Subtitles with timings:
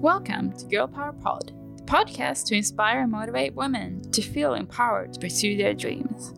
[0.00, 5.14] Welcome to Girl Power Pod, the podcast to inspire and motivate women to feel empowered
[5.14, 6.34] to pursue their dreams.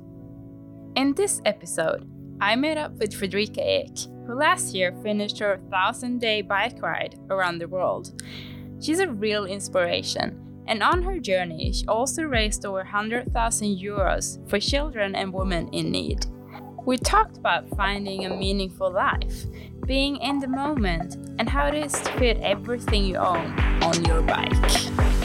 [0.94, 2.08] In this episode,
[2.40, 7.18] I met up with Fredrika Ek, who last year finished her 1000 day bike ride
[7.28, 8.22] around the world.
[8.80, 14.60] She's a real inspiration, and on her journey, she also raised over 100,000 euros for
[14.60, 16.26] children and women in need.
[16.86, 19.44] We talked about finding a meaningful life,
[19.86, 24.22] being in the moment, and how it is to fit everything you own on your
[24.22, 25.15] bike.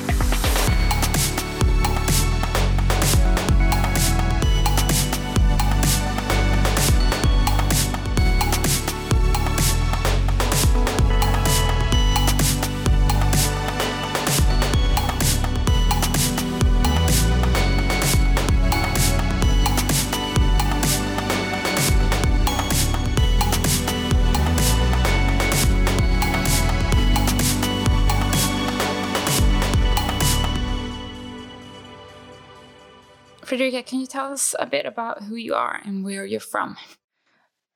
[33.81, 36.77] Can you tell us a bit about who you are and where you're from?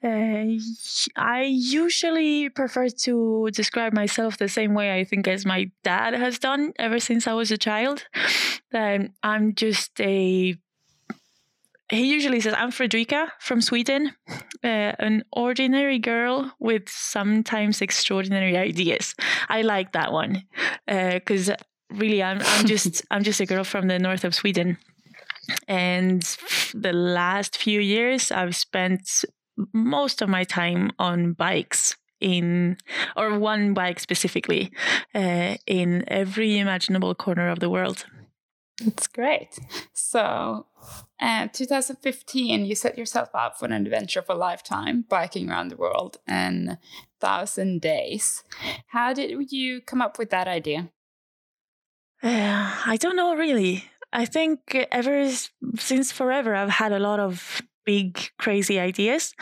[0.04, 0.60] Uh,
[1.16, 6.38] I usually prefer to describe myself the same way I think as my dad has
[6.38, 8.06] done ever since I was a child.
[8.72, 10.56] That I'm just a.
[11.92, 14.12] He usually says, I'm Fredrika from Sweden,
[14.64, 19.14] uh, an ordinary girl with sometimes extraordinary ideas.
[19.50, 20.44] I like that one
[20.88, 21.58] because uh,
[21.92, 24.78] really I'm, I'm just I'm just a girl from the north of Sweden
[25.68, 26.22] and
[26.74, 29.26] the last few years, I've spent
[29.74, 32.78] most of my time on bikes in
[33.16, 34.72] or one bike specifically
[35.14, 38.06] uh, in every imaginable corner of the world.
[38.84, 39.58] That's great.
[39.94, 40.66] So
[41.20, 45.78] uh, 2015 you set yourself up for an adventure of a lifetime biking around the
[45.78, 46.78] world in
[47.22, 48.44] thousand days.
[48.88, 50.90] How did you come up with that idea?
[52.24, 53.84] Uh, i don't know really
[54.16, 55.30] I think ever
[55.78, 59.34] since forever, I've had a lot of big, crazy ideas,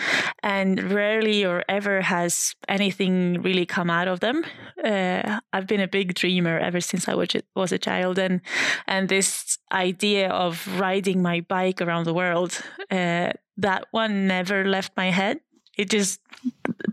[0.42, 4.44] and rarely or ever has anything really come out of them.
[4.84, 7.14] Uh, I've been a big dreamer ever since I
[7.56, 8.42] was a child, and
[8.88, 12.60] and this idea of riding my bike around the world,
[12.90, 15.40] uh, that one never left my head.
[15.78, 16.20] It just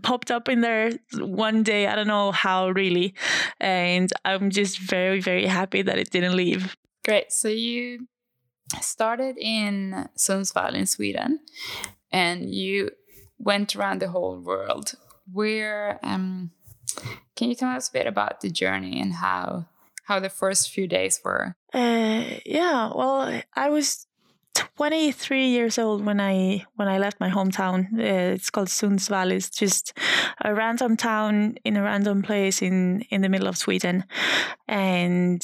[0.03, 1.87] popped up in there one day.
[1.87, 3.15] I don't know how really,
[3.59, 6.75] and I'm just very, very happy that it didn't leave.
[7.03, 7.31] Great.
[7.31, 8.07] So you
[8.79, 11.39] started in Sundsvall in Sweden
[12.11, 12.91] and you
[13.39, 14.93] went around the whole world.
[15.31, 16.51] Where um,
[17.35, 19.67] can you tell us a bit about the journey and how
[20.05, 21.55] how the first few days were?
[21.73, 24.07] Uh, yeah, well, I was
[24.53, 27.93] 23 years old when I when I left my hometown.
[27.93, 29.31] Uh, it's called Sundsvall.
[29.31, 29.93] It's just
[30.43, 34.03] a random town in a random place in in the middle of Sweden,
[34.67, 35.41] and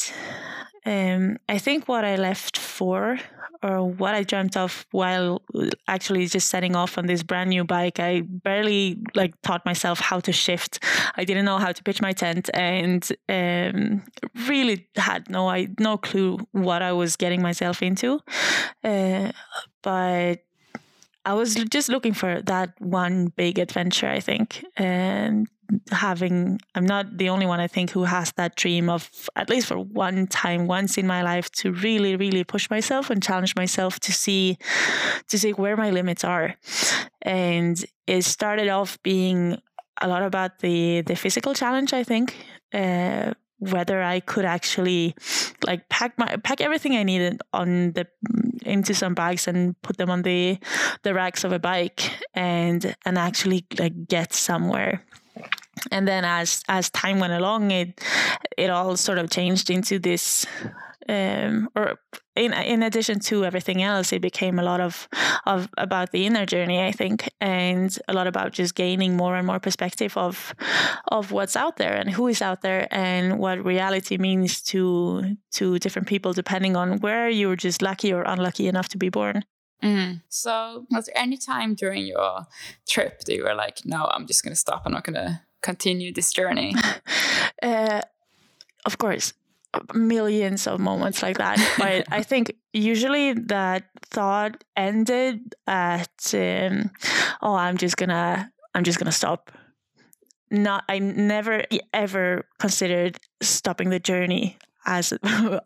[0.87, 3.19] um, I think what I left for,
[3.61, 5.41] or what I dreamt of while
[5.87, 10.21] actually just setting off on this brand new bike, I barely like taught myself how
[10.21, 10.81] to shift.
[11.17, 14.03] I didn't know how to pitch my tent, and um,
[14.47, 18.21] really had no I no clue what I was getting myself into.
[18.81, 19.33] Uh,
[19.83, 20.46] but
[21.27, 24.63] I was just looking for that one big adventure, I think.
[24.77, 25.45] And
[25.91, 29.67] having, I'm not the only one, I think, who has that dream of, at least
[29.67, 33.99] for one time, once in my life, to really, really push myself and challenge myself
[33.99, 34.57] to see,
[35.27, 36.55] to see where my limits are.
[37.23, 39.61] And it started off being
[39.99, 42.37] a lot about the, the physical challenge, I think.
[42.73, 45.15] Uh, whether I could actually
[45.65, 48.07] like pack my pack everything I needed on the
[48.65, 50.59] into some bags and put them on the
[51.03, 55.03] the racks of a bike and and actually like get somewhere.
[55.91, 58.01] And then as as time went along it
[58.57, 60.45] it all sort of changed into this
[61.09, 61.99] um, or
[62.35, 65.07] in in addition to everything else, it became a lot of
[65.45, 69.47] of about the inner journey, I think, and a lot about just gaining more and
[69.47, 70.53] more perspective of
[71.07, 75.79] of what's out there and who is out there and what reality means to to
[75.79, 79.43] different people depending on where you were just lucky or unlucky enough to be born.
[79.83, 80.21] Mm.
[80.29, 82.47] So, was there any time during your
[82.87, 84.83] trip that you were like, "No, I'm just going to stop.
[84.85, 86.75] I'm not going to continue this journey"?
[87.63, 88.01] uh,
[88.85, 89.33] of course,
[89.93, 91.57] millions of moments like that.
[91.77, 96.91] but I think usually that thought ended at, um,
[97.41, 99.51] oh, I'm just gonna, I'm just gonna stop.
[100.49, 101.63] Not, I never
[101.93, 104.57] ever considered stopping the journey.
[104.87, 105.59] As uh,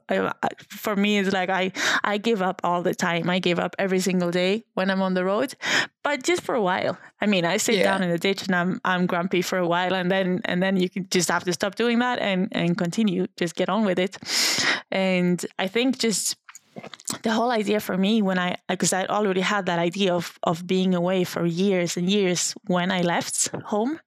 [0.69, 1.71] for me it's like i
[2.03, 5.13] i give up all the time i give up every single day when i'm on
[5.13, 5.53] the road
[6.03, 7.83] but just for a while i mean i sit yeah.
[7.83, 10.75] down in the ditch and i'm i'm grumpy for a while and then and then
[10.75, 13.99] you can just have to stop doing that and and continue just get on with
[13.99, 14.17] it
[14.91, 16.35] and i think just
[17.23, 20.65] the whole idea for me when I because I already had that idea of of
[20.65, 23.99] being away for years and years when I left home,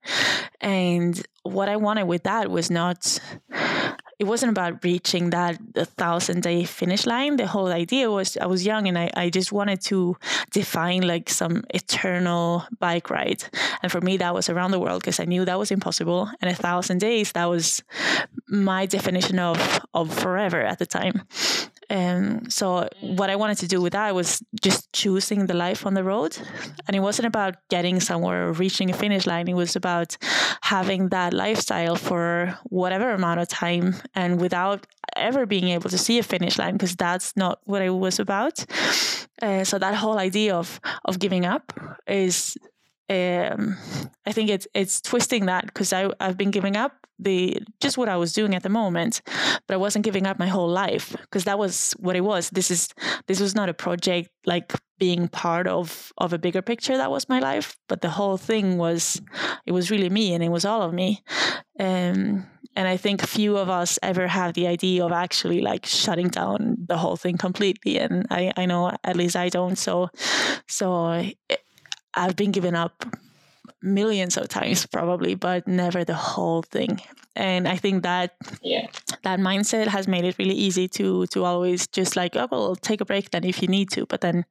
[0.61, 3.19] and what I wanted with that was not.
[4.17, 5.59] It wasn't about reaching that
[5.97, 7.35] thousand day finish line.
[7.37, 10.15] The whole idea was I was young and I, I just wanted to
[10.51, 13.43] define like some eternal bike ride.
[13.81, 16.29] And for me, that was around the world because I knew that was impossible.
[16.41, 17.83] And a thousand days, that was
[18.47, 19.57] my definition of,
[19.93, 21.23] of forever at the time.
[21.89, 25.85] And um, so what I wanted to do with that was just choosing the life
[25.85, 26.37] on the road.
[26.87, 29.47] And it wasn't about getting somewhere or reaching a finish line.
[29.47, 30.17] It was about
[30.61, 36.19] having that lifestyle for whatever amount of time and without ever being able to see
[36.19, 38.65] a finish line because that's not what it was about.
[39.41, 41.73] Uh, so that whole idea of of giving up
[42.07, 42.57] is
[43.09, 43.77] um,
[44.25, 48.09] I think it's it's twisting that because I I've been giving up the just what
[48.09, 49.21] I was doing at the moment,
[49.67, 52.49] but I wasn't giving up my whole life because that was what it was.
[52.49, 52.89] This is
[53.27, 57.29] this was not a project like being part of of a bigger picture that was
[57.29, 59.21] my life, but the whole thing was
[59.67, 61.23] it was really me and it was all of me.
[61.79, 62.47] Um,
[62.77, 66.77] and I think few of us ever have the idea of actually like shutting down
[66.87, 67.99] the whole thing completely.
[67.99, 69.77] And I I know at least I don't.
[69.77, 70.09] So
[70.67, 71.11] so.
[71.49, 71.59] It,
[72.15, 73.05] I've been given up
[73.81, 76.99] millions of times probably but never the whole thing.
[77.37, 78.87] And i think that yeah.
[79.23, 83.01] that mindset has made it really easy to to always just like oh well take
[83.01, 84.45] a break then if you need to but then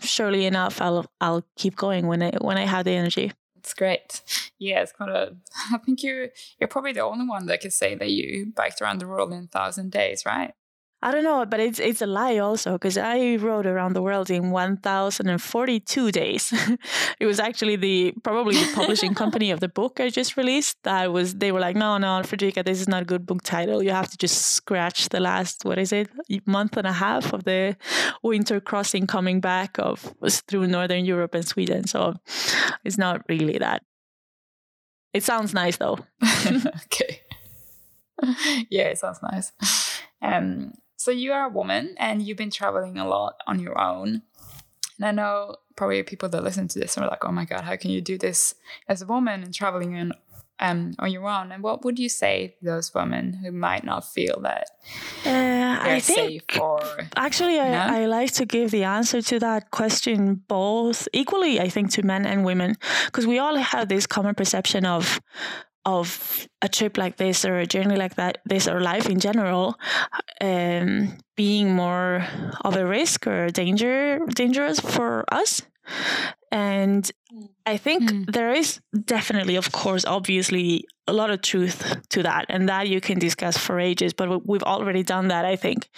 [0.00, 3.32] surely enough i'll i'll keep going when i when i have the energy.
[3.56, 4.22] It's great.
[4.58, 5.36] Yeah it's kind of
[5.72, 9.00] i think you you're probably the only one that can say that you biked around
[9.00, 10.54] the world in a thousand days right
[11.04, 14.30] I don't know, but it's it's a lie also because I rode around the world
[14.30, 16.52] in 1,042 days.
[17.18, 21.12] it was actually the probably the publishing company of the book I just released that
[21.12, 23.82] was they were like, no, no, Fredrika, this is not a good book title.
[23.82, 26.08] You have to just scratch the last what is it
[26.46, 27.76] month and a half of the
[28.22, 31.88] winter crossing coming back of was through northern Europe and Sweden.
[31.88, 32.14] So
[32.84, 33.82] it's not really that.
[35.12, 35.98] It sounds nice though.
[36.46, 37.22] okay.
[38.70, 39.50] yeah, it sounds nice.
[40.22, 40.72] Um,
[41.02, 44.22] so you are a woman and you've been traveling a lot on your own.
[44.98, 47.74] And I know probably people that listen to this are like, oh my God, how
[47.74, 48.54] can you do this
[48.88, 50.12] as a woman and traveling in,
[50.60, 51.50] um, on your own?
[51.50, 54.68] And what would you say to those women who might not feel that
[55.26, 56.80] uh, they're I think, safe or.
[57.16, 61.90] Actually, I, I like to give the answer to that question both equally, I think,
[61.92, 62.76] to men and women,
[63.06, 65.20] because we all have this common perception of
[65.84, 69.78] of a trip like this or a journey like that this or life in general
[70.40, 72.24] um, being more
[72.64, 75.62] of a risk or danger dangerous for us
[76.52, 77.10] and
[77.66, 78.32] i think mm.
[78.32, 83.00] there is definitely of course obviously a lot of truth to that and that you
[83.00, 85.88] can discuss for ages but we've already done that i think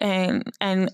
[0.00, 0.90] and and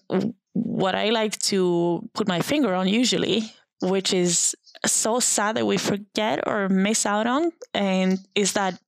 [0.52, 5.76] what i like to put my finger on usually which is so sad that we
[5.76, 8.78] forget or miss out on and is that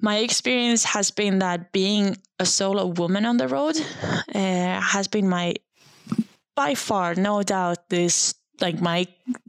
[0.00, 3.76] my experience has been that being a solo woman on the road
[4.34, 5.54] uh, has been my
[6.54, 9.06] by far no doubt this like my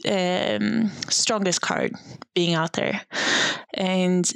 [0.07, 1.94] um, strongest card
[2.33, 3.01] being out there.
[3.73, 4.31] And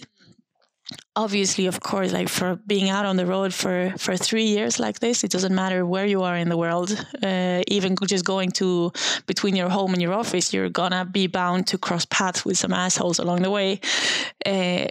[1.15, 4.99] obviously of course like for being out on the road for for three years like
[4.99, 6.89] this it doesn't matter where you are in the world
[7.23, 8.91] uh, even just going to
[9.27, 12.73] between your home and your office you're gonna be bound to cross paths with some
[12.73, 13.79] assholes along the way
[14.45, 14.87] uh,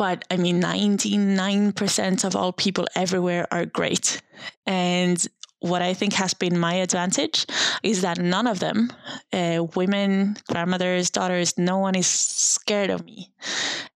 [0.00, 4.22] but I mean, 99% of all people everywhere are great.
[4.64, 5.22] And
[5.58, 7.44] what I think has been my advantage
[7.82, 8.90] is that none of them,
[9.30, 13.30] uh, women, grandmothers, daughters, no one is scared of me.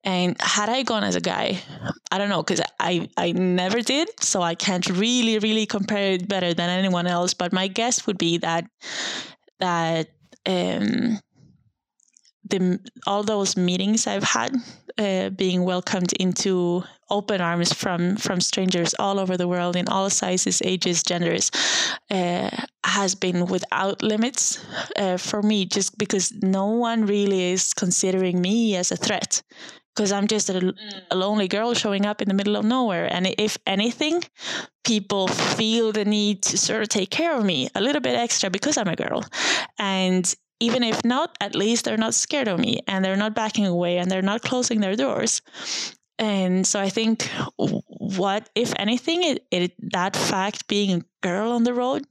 [0.02, 1.60] And had I gone as a guy,
[2.10, 4.08] I don't know, because I, I never did.
[4.20, 7.34] So I can't really, really compare it better than anyone else.
[7.34, 8.64] But my guess would be that,
[9.58, 10.08] that,
[10.46, 11.20] um,
[12.48, 14.54] the all those meetings I've had,
[14.98, 20.10] uh, being welcomed into open arms from from strangers all over the world in all
[20.10, 21.50] sizes, ages, genders,
[22.10, 22.50] uh,
[22.84, 24.64] has been without limits
[24.96, 25.64] uh, for me.
[25.64, 29.42] Just because no one really is considering me as a threat
[30.00, 30.74] because I'm just a, mm.
[31.10, 33.06] a, lonely girl showing up in the middle of nowhere.
[33.12, 34.22] And if anything,
[34.82, 38.48] people feel the need to sort of take care of me a little bit extra
[38.48, 39.26] because I'm a girl.
[39.78, 43.66] And even if not, at least they're not scared of me and they're not backing
[43.66, 45.42] away and they're not closing their doors.
[46.18, 47.28] And so I think
[47.58, 52.06] what, if anything, it, it that fact being a girl on the road,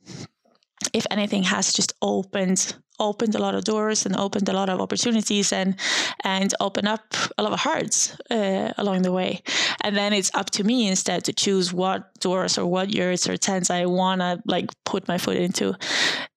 [0.94, 4.80] if anything, has just opened opened a lot of doors and opened a lot of
[4.80, 5.76] opportunities and
[6.24, 9.42] and opened up a lot of hearts uh, along the way.
[9.82, 13.38] And then it's up to me instead to choose what doors or what yurts or
[13.38, 15.76] tents I wanna like put my foot into,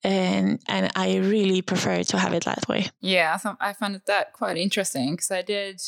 [0.04, 2.90] and and I really prefer to have it that way.
[3.00, 5.80] Yeah, I, found that quite interesting because I did,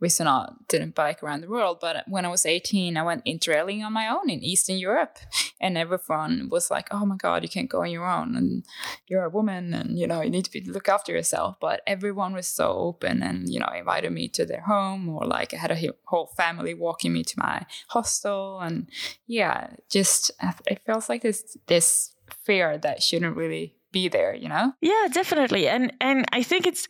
[0.00, 3.24] we still not didn't bike around the world, but when I was eighteen, I went
[3.24, 5.18] interrailing on my own in Eastern Europe,
[5.60, 8.64] and everyone was like, "Oh my God, you can't go on your own, and
[9.06, 12.34] you're a woman, and you know you need to be, look after yourself." But everyone
[12.34, 15.70] was so open, and you know invited me to their home, or like I had
[15.70, 18.88] a whole family walking me to my hostel, and
[19.26, 20.30] yeah, just
[20.66, 24.66] it feels like this this fear that shouldn't really be there you know?
[24.80, 25.64] Yeah definitely.
[25.74, 26.82] And and i think it's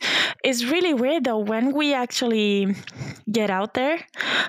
[0.43, 2.75] it's really weird though when we actually
[3.31, 3.97] get out there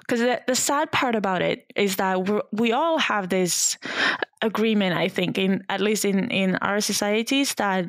[0.01, 3.79] because the, the sad part about it is that we we all have this
[4.43, 7.83] agreement i think in at least in in our societies that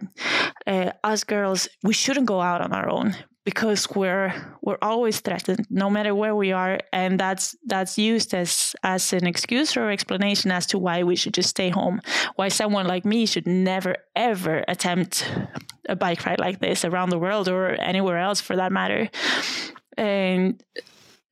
[0.73, 3.15] uh, us girls we shouldn't go out on our own
[3.47, 8.75] because we're we're always threatened no matter where we are and that's that's used as
[8.83, 12.01] as an excuse or explanation as to why we should just stay home
[12.35, 15.25] why someone like me should never ever attempt
[15.87, 19.09] a bike ride like this around the world or anywhere else for that matter.
[19.97, 20.61] And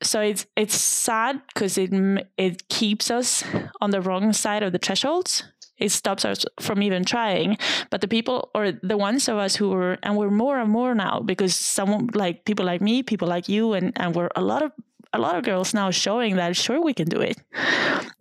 [0.02, 1.92] so it's it's sad because it
[2.38, 3.44] it keeps us
[3.82, 5.44] on the wrong side of the thresholds
[5.78, 7.58] it stops us from even trying.
[7.90, 10.96] But the people or the ones of us who were, and we're more and more
[10.96, 14.64] now because someone like people like me, people like you, and, and we're a lot
[14.64, 14.72] of
[15.14, 17.38] a lot of girls now showing that sure we can do it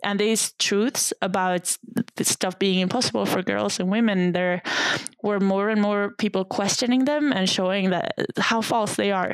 [0.05, 1.77] and these truths about
[2.21, 4.63] stuff being impossible for girls and women there
[5.25, 9.33] were more and more people questioning them and showing that how false they are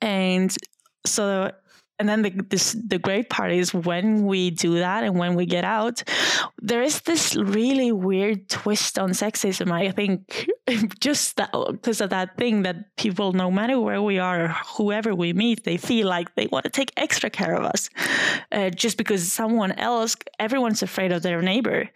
[0.00, 0.56] and
[1.04, 1.52] so
[1.98, 5.46] and then the this, the great part is when we do that and when we
[5.46, 6.02] get out
[6.60, 9.70] there is this really weird twist on sexism.
[9.70, 10.48] I think
[11.00, 15.64] just because of that thing that people no matter where we are whoever we meet
[15.64, 17.88] they feel like they want to take extra care of us
[18.52, 21.88] uh, just because someone else everyone's afraid of their neighbor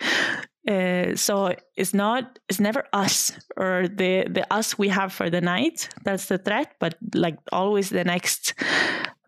[0.69, 5.41] uh, so it's not it's never us or the the us we have for the
[5.41, 5.89] night.
[6.05, 8.55] That's the threat but like always the next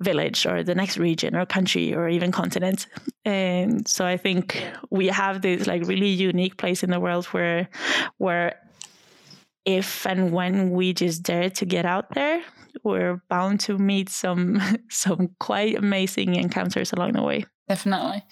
[0.00, 2.86] village or the next region or country or even continent.
[3.24, 7.68] And so i think we have this like really unique place in the world where
[8.18, 8.58] where
[9.64, 12.42] if and when we just dare to get out there
[12.82, 14.60] we're bound to meet some
[14.90, 17.44] some quite amazing encounters along the way.
[17.68, 18.24] Definitely.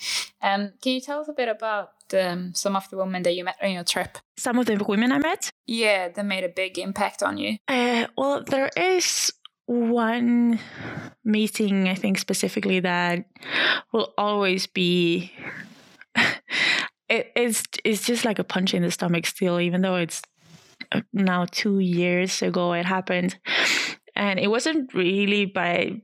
[0.43, 3.45] Um, can you tell us a bit about um, some of the women that you
[3.45, 4.19] met on your trip?
[4.37, 5.51] Some of the women I met?
[5.67, 7.57] Yeah, that made a big impact on you.
[7.69, 9.33] Uh, well, there is
[9.67, 10.59] one
[11.25, 13.25] meeting, I think specifically, that
[13.93, 15.33] will always be.
[17.09, 20.23] it, it's it's just like a punch in the stomach still, even though it's
[20.93, 23.39] uh, now two years ago it happened,
[24.17, 26.03] and it wasn't really by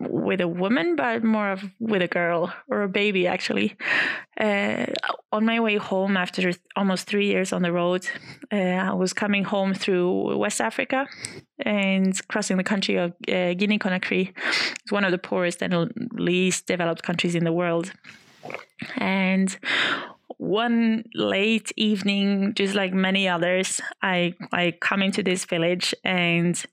[0.00, 3.76] with a woman, but more of with a girl or a baby, actually.
[4.38, 4.86] Uh,
[5.32, 8.08] on my way home after almost three years on the road,
[8.52, 11.06] uh, I was coming home through West Africa
[11.60, 14.32] and crossing the country of uh, Guinea Conakry.
[14.82, 17.92] It's one of the poorest and least developed countries in the world.
[18.96, 19.56] And
[20.38, 26.64] one late evening, just like many others, I I come into this village and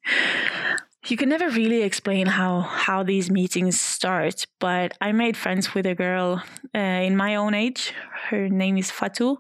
[1.08, 5.86] you can never really explain how how these meetings start but i made friends with
[5.86, 6.42] a girl
[6.76, 7.94] uh, in my own age.
[8.30, 9.38] Her name is fatou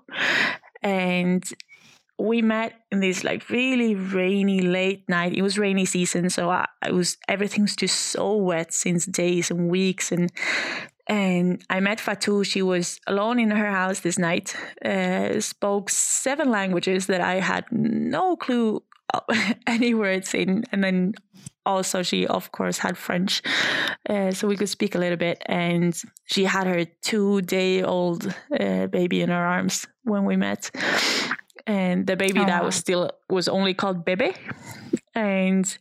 [0.81, 1.43] and
[2.17, 5.33] we met in this like really rainy late night.
[5.33, 9.51] It was rainy season so I, I was everything was just so wet since days
[9.51, 10.11] and weeks.
[10.11, 10.31] And
[11.07, 12.43] and I met Fatou.
[12.43, 17.65] She was alone in her house this night, uh, spoke seven languages that I had
[17.71, 18.81] no clue
[19.67, 20.63] any words in.
[20.71, 21.13] And then
[21.65, 23.41] also she of course had french
[24.07, 25.41] uh, so we could speak a little bit.
[25.45, 30.71] And she had her two day old uh, baby in her arms when we met.
[31.67, 34.33] And the baby oh, that was still was only called bebe.
[35.15, 35.77] And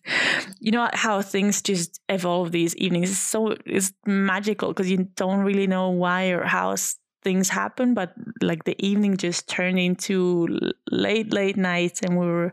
[0.60, 3.10] you know how things just evolve these evenings.
[3.10, 6.76] It's so it's magical because you don't really know why or how
[7.24, 8.12] things happen but
[8.42, 10.46] like the evening just turned into
[10.90, 12.52] late late nights and we were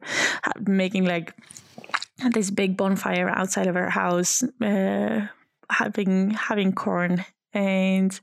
[0.65, 1.35] making like
[2.29, 5.27] this big bonfire outside of our house, uh,
[5.69, 7.25] having having corn.
[7.53, 8.17] And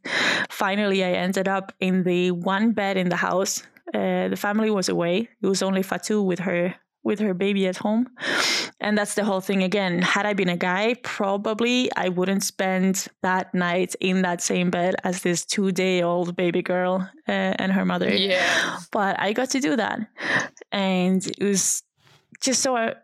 [0.49, 3.63] finally, I ended up in the one bed in the house.
[3.93, 5.29] Uh, the family was away.
[5.43, 8.09] It was only Fatou with her with her baby at home.
[8.81, 10.03] And that's the whole thing again.
[10.03, 14.95] Had I been a guy, probably I wouldn't spend that night in that same bed
[15.05, 18.15] as this two day old baby girl uh, and her mother.
[18.15, 18.79] Yeah.
[18.93, 20.01] But I got to do that.
[20.71, 21.83] And it was
[22.41, 22.95] just so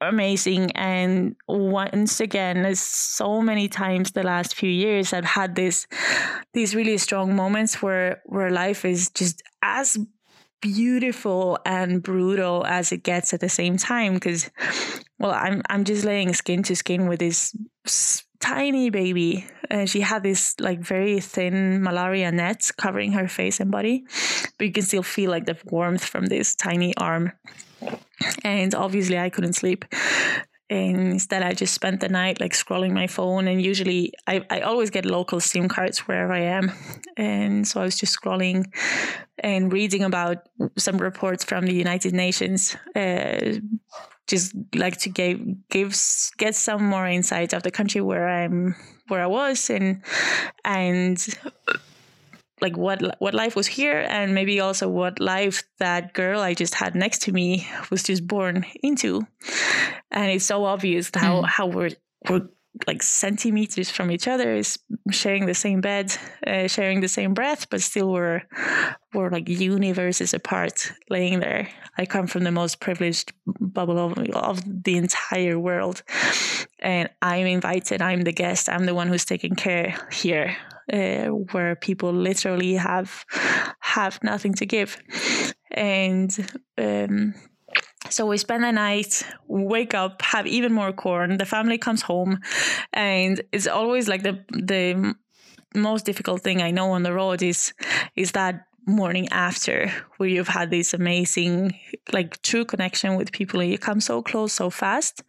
[0.00, 0.70] amazing.
[0.72, 5.86] And once again, as so many times the last few years, I've had this
[6.52, 9.98] these really strong moments where where life is just as
[10.64, 14.50] beautiful and brutal as it gets at the same time because
[15.18, 17.54] well i'm i'm just laying skin to skin with this
[18.40, 23.70] tiny baby and she had this like very thin malaria net covering her face and
[23.70, 24.06] body
[24.56, 27.30] but you can still feel like the warmth from this tiny arm.
[28.42, 29.84] And obviously i couldn't sleep
[30.70, 34.60] and instead i just spent the night like scrolling my phone and usually I, I
[34.60, 36.72] always get local sim cards wherever i am.
[37.16, 38.72] And so i was just scrolling
[39.38, 43.58] and reading about some reports from the united nations uh,
[44.26, 48.74] just like to give gives get some more insight of the country where i'm
[49.08, 50.02] where i was and
[50.64, 51.38] and
[52.64, 56.74] like what what life was here and maybe also what life that girl I just
[56.74, 59.26] had next to me was just born into.
[60.10, 61.46] And it's so obvious how mm.
[61.46, 61.90] how we're
[62.28, 62.48] we're
[62.86, 64.78] like centimeters from each other is
[65.10, 66.16] sharing the same bed
[66.46, 68.42] uh, sharing the same breath but still we're
[69.12, 71.68] we're like universes apart laying there
[71.98, 76.02] i come from the most privileged bubble of, of the entire world
[76.80, 80.56] and i'm invited i'm the guest i'm the one who's taking care here
[80.92, 83.24] uh, where people literally have
[83.80, 84.98] have nothing to give,
[85.70, 86.30] and
[86.78, 87.34] um,
[88.10, 91.38] so we spend the night, wake up, have even more corn.
[91.38, 92.40] The family comes home,
[92.92, 95.14] and it's always like the the
[95.74, 97.72] most difficult thing I know on the road is
[98.14, 101.74] is that morning after where you've had this amazing
[102.12, 105.22] like true connection with people and you come so close so fast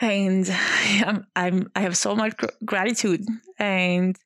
[0.00, 0.48] and
[1.04, 3.26] I'm, I'm i have so much gr- gratitude
[3.58, 4.16] and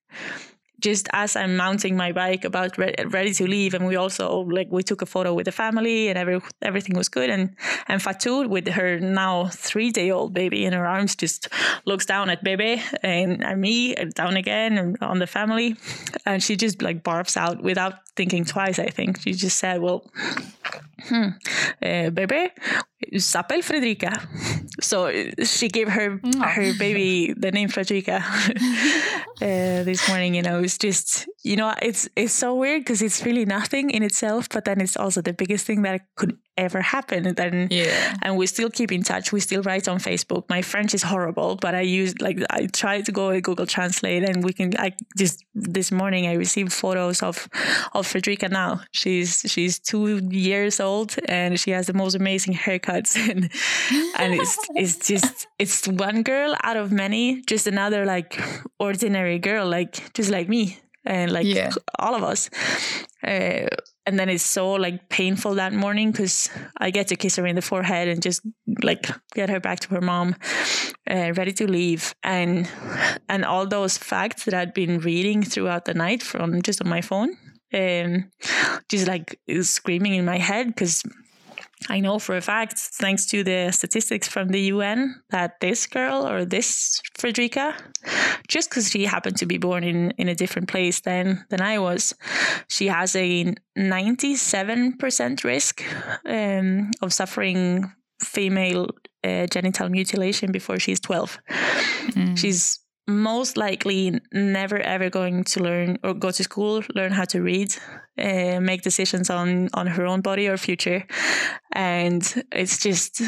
[0.82, 4.68] just as I'm mounting my bike about re- ready to leave, and we also like
[4.70, 7.30] we took a photo with the family, and every everything was good.
[7.30, 7.56] And
[7.88, 11.48] and Fatou with her now three day old baby in her arms just
[11.86, 15.76] looks down at Bebe and at me and down again and on the family,
[16.26, 18.78] and she just like barfs out without thinking twice.
[18.78, 20.10] I think she just said, "Well,
[21.08, 21.28] hmm,
[21.82, 22.50] uh, baby,
[23.18, 24.12] s'appelle Fredrika.
[24.80, 25.10] So
[25.44, 26.40] she gave her oh.
[26.40, 28.20] her baby the name Fredrika
[29.42, 30.34] uh, this morning.
[30.34, 34.02] You know, it's just you know, it's it's so weird because it's really nothing in
[34.02, 37.26] itself, but then it's also the biggest thing that could ever happen.
[37.26, 39.32] And then yeah, and we still keep in touch.
[39.32, 40.48] We still write on Facebook.
[40.48, 44.22] My French is horrible, but I use like I try to go with Google Translate,
[44.22, 44.76] and we can.
[44.78, 47.48] I just this morning I received photos of
[47.92, 48.50] of Fredrika.
[48.50, 53.50] Now she's she's two years old and she has the most amazing haircuts, and
[54.18, 58.40] and it's it's just it's one girl out of many, just another like
[58.78, 61.70] ordinary girl, like just like me and like yeah.
[61.98, 62.50] all of us.
[63.26, 63.66] Uh,
[64.04, 67.54] and then it's so like painful that morning because I get to kiss her in
[67.54, 68.42] the forehead and just
[68.82, 70.34] like get her back to her mom,
[71.08, 72.68] uh, ready to leave, and
[73.28, 77.00] and all those facts that I'd been reading throughout the night from just on my
[77.00, 77.36] phone,
[77.72, 78.30] um,
[78.88, 81.04] just like screaming in my head because
[81.88, 86.26] I know for a fact, thanks to the statistics from the UN, that this girl
[86.26, 87.74] or this Fredrika,
[88.48, 91.78] just because she happened to be born in, in a different place than, than I
[91.78, 92.14] was,
[92.68, 95.82] she has a 97% risk
[96.26, 98.88] um, of suffering female
[99.24, 101.38] uh, genital mutilation before she's 12.
[101.48, 102.38] Mm.
[102.38, 107.42] She's most likely never ever going to learn or go to school, learn how to
[107.42, 107.74] read,
[108.18, 111.04] uh, make decisions on on her own body or future,
[111.72, 113.22] and it's just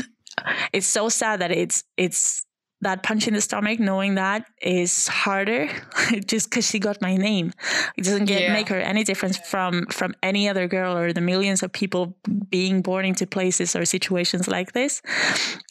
[0.73, 2.47] it's so sad that it's it's
[2.85, 5.69] that punch in the stomach knowing that is harder
[6.27, 7.53] just because she got my name.
[7.97, 8.53] It doesn't get, yeah.
[8.53, 12.17] make her any difference from from any other girl or the millions of people
[12.49, 15.03] being born into places or situations like this.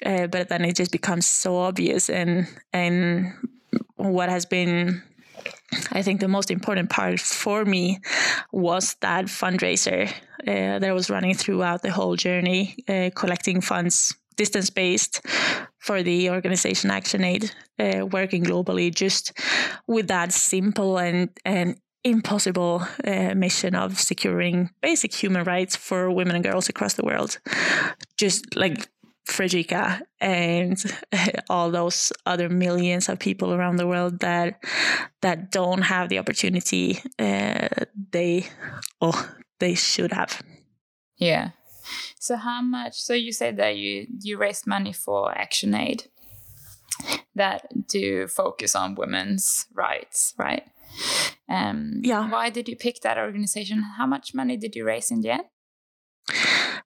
[0.05, 3.33] Uh, but then it just becomes so obvious and and
[3.95, 5.03] what has been
[5.91, 7.99] I think the most important part for me
[8.51, 14.13] was that fundraiser uh, that I was running throughout the whole journey, uh, collecting funds
[14.35, 15.21] distance based
[15.79, 19.33] for the organization ActionAid, uh, working globally, just
[19.87, 26.35] with that simple and and impossible uh, mission of securing basic human rights for women
[26.35, 27.39] and girls across the world.
[28.17, 28.89] Just like
[29.27, 30.83] Fredrika and
[31.49, 34.63] all those other millions of people around the world that
[35.21, 37.67] that don't have the opportunity uh,
[38.11, 38.45] they
[39.01, 40.41] oh they should have.
[41.17, 41.51] Yeah.
[42.19, 42.99] So how much?
[43.01, 46.07] So you said that you you raised money for ActionAid
[47.35, 50.63] that do focus on women's rights, right?
[51.49, 52.29] Um, Yeah.
[52.29, 53.83] Why did you pick that organization?
[53.97, 55.43] How much money did you raise in the end?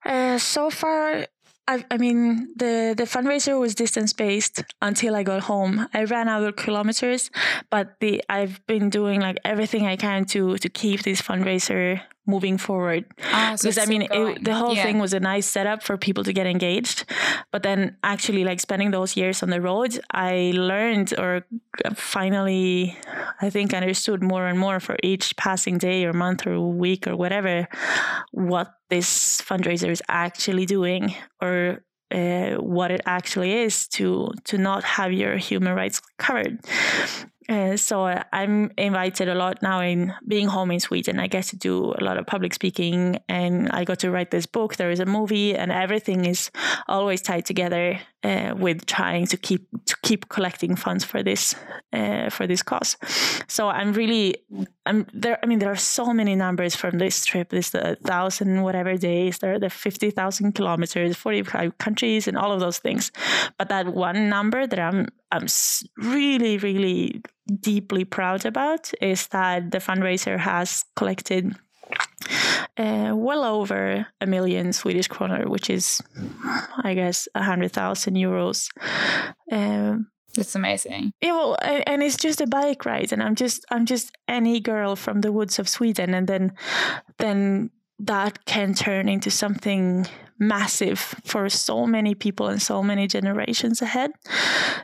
[0.05, 1.27] Uh, so far,
[1.67, 5.87] I, I mean, the, the fundraiser was distance based until I got home.
[5.93, 7.29] I ran out of kilometers,
[7.69, 12.57] but the I've been doing like everything I can to to keep this fundraiser moving
[12.57, 13.05] forward.
[13.33, 14.83] Ah, so because I mean, it, the whole Yeah.
[14.83, 17.05] thing was a nice setup for people to get engaged,
[17.51, 21.45] but then actually, like spending those years on the road, I learned or
[21.95, 22.97] finally,
[23.41, 27.15] I think, understood more and more for each passing day or month or week or
[27.15, 27.67] whatever,
[28.31, 31.83] what this fundraiser is actually doing or.
[32.09, 36.57] Uh, what it actually is to to not have your human rights covered.
[37.49, 41.19] Uh, so I'm invited a lot now in being home in Sweden.
[41.19, 44.45] I get to do a lot of public speaking, and I got to write this
[44.45, 44.75] book.
[44.75, 46.51] There is a movie, and everything is
[46.87, 51.55] always tied together uh, with trying to keep to keep collecting funds for this
[51.93, 52.97] uh, for this cause.
[53.47, 54.35] So I'm really
[54.85, 55.39] I'm there.
[55.41, 57.49] I mean, there are so many numbers from this trip.
[57.49, 59.37] This the thousand whatever days.
[59.39, 63.11] There are the fifty thousand kilometers, forty five countries, and all of those things.
[63.57, 65.47] But that one number that I'm I'm
[65.97, 67.21] really really
[67.61, 71.55] deeply proud about is that the fundraiser has collected
[72.77, 76.01] uh, well over a million Swedish kroner, which is,
[76.83, 78.69] I guess, a hundred thousand euros.
[79.51, 81.13] Um, That's amazing.
[81.21, 84.95] yeah, well, and it's just a bike ride, and I'm just I'm just any girl
[84.95, 86.53] from the woods of Sweden, and then
[87.17, 90.05] then that can turn into something
[90.39, 94.11] massive for so many people and so many generations ahead.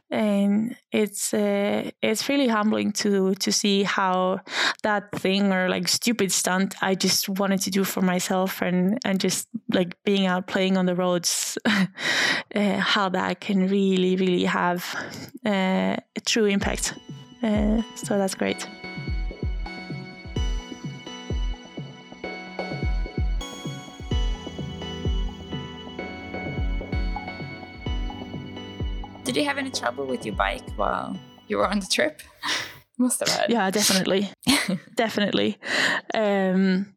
[0.09, 4.41] And it's uh, it's really humbling to to see how
[4.83, 9.19] that thing or like stupid stunt I just wanted to do for myself and and
[9.19, 14.95] just like being out playing on the roads, uh, how that can really really have
[15.45, 16.93] uh, a true impact.
[17.41, 18.67] Uh, so that's great.
[29.33, 31.17] Did you have any trouble with your bike while
[31.47, 32.21] you were on the trip?
[32.99, 33.49] Must have had.
[33.49, 34.29] Yeah, definitely.
[34.95, 35.57] definitely.
[36.13, 36.93] Um,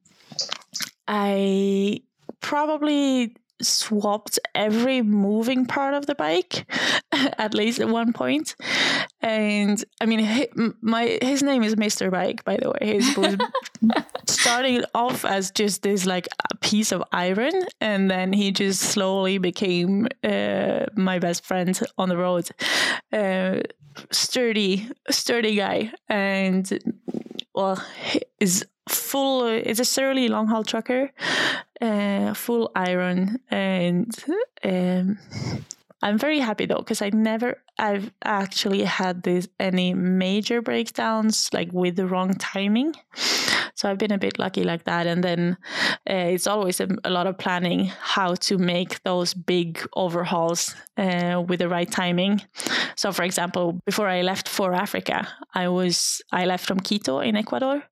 [1.08, 2.02] I
[2.42, 6.70] probably swapped every moving part of the bike
[7.12, 8.54] at least at one point.
[9.20, 10.20] And i mean
[10.58, 13.00] m- my his name is mr bike by the way.
[13.00, 13.36] He was
[14.26, 19.38] starting off as just this like a piece of iron and then he just slowly
[19.38, 22.48] became uh, my best friend on the road.
[23.12, 23.60] Uh,
[24.10, 25.92] sturdy sturdy guy.
[26.08, 26.70] And
[27.54, 27.82] well
[28.40, 31.10] is full it's a surly long haul trucker
[31.80, 34.24] uh, full iron and
[34.64, 35.18] um,
[36.02, 41.72] i'm very happy though because i never i've actually had this any major breakdowns like
[41.72, 42.94] with the wrong timing.
[43.74, 45.56] So i've been a bit lucky like that and then
[46.08, 51.42] uh, it's always a, a lot of planning how to make those big overhauls uh,
[51.46, 52.40] with the right timing.
[52.96, 57.36] So for example before i left for africa i was i left from quito in
[57.36, 57.82] ecuador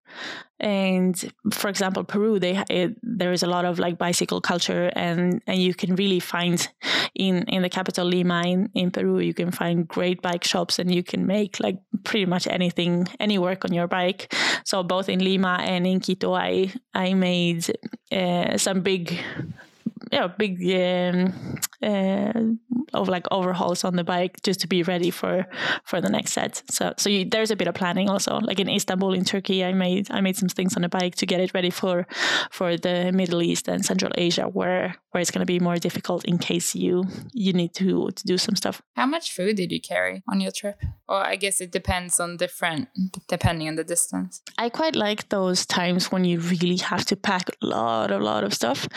[0.61, 5.43] and for example peru they it, there is a lot of like bicycle culture and
[5.47, 6.69] and you can really find
[7.15, 10.95] in in the capital lima in, in peru you can find great bike shops and
[10.95, 14.33] you can make like pretty much anything any work on your bike.
[14.65, 17.65] So both in lima and in quito i i made
[18.13, 19.19] uh, some big
[20.13, 21.33] yeah big um,
[21.83, 25.47] uh, of like overhauls on the bike just to be ready for
[25.85, 28.69] for the next set so so you, there's a bit of planning also like in
[28.69, 31.53] istanbul in turkey i made i made some things on the bike to get it
[31.55, 32.07] ready for
[32.51, 36.25] for the middle east and central asia where where it's going to be more difficult
[36.25, 39.81] in case you you need to to do some stuff How much food did you
[39.81, 40.81] carry on your trip?
[41.09, 42.89] Or I guess it depends on different,
[43.29, 44.41] depending on the distance.
[44.57, 48.45] I quite like those times when you really have to pack a lot, a lot
[48.45, 48.89] of stuff,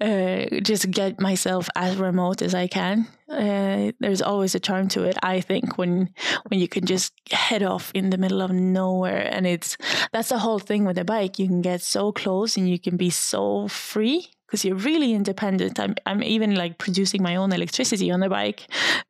[0.00, 3.06] uh, just get myself as remote as I can.
[3.28, 6.10] Uh, there's always a charm to it, I think, when
[6.48, 9.76] when you can just head off in the middle of nowhere, and it's
[10.12, 11.38] that's the whole thing with a bike.
[11.38, 15.80] You can get so close and you can be so free because you're really independent.
[15.80, 18.60] I'm I'm even like producing my own electricity on the bike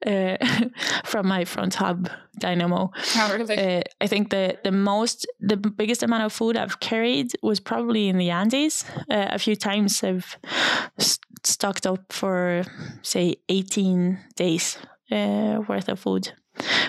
[0.06, 0.36] uh,
[1.04, 2.90] from my front hub dynamo.
[3.16, 3.58] Oh, really?
[3.58, 8.08] Uh, I think the the most the biggest amount of food I've carried was probably
[8.08, 8.84] in the Andes.
[9.10, 10.38] Uh, a few times I've
[10.98, 12.64] s- stocked up for
[13.02, 14.78] say 18 days
[15.12, 16.32] uh, worth of food,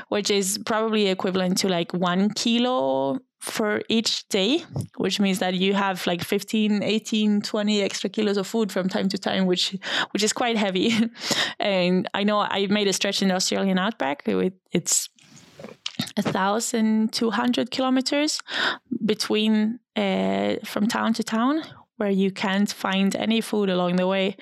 [0.08, 4.64] which is probably equivalent to like one kilo for each day,
[4.98, 9.08] which means that you have like 15, 18, 20 extra kilos of food from time
[9.10, 9.76] to time, which
[10.12, 10.94] which is quite heavy.
[11.60, 14.24] and I know I made a stretch in the Australian outback.
[14.72, 15.10] It's
[16.18, 18.42] a thousand two hundred kilometers
[19.06, 21.64] between uh, from town to town
[21.98, 24.36] where you can't find any food along the way.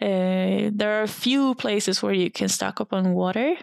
[0.00, 3.56] Uh, there are a few places where you can stock up on water,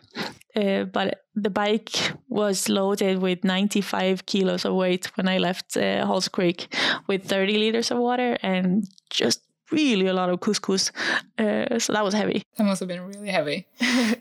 [0.60, 6.06] uh, but the bike was loaded with 95 kilos of weight when I left uh,
[6.06, 6.74] Halls Creek
[7.08, 9.42] with 30 liters of water and just
[9.72, 10.92] really a lot of couscous.
[11.38, 12.44] Uh, so that was heavy.
[12.58, 13.68] That must have been really heavy.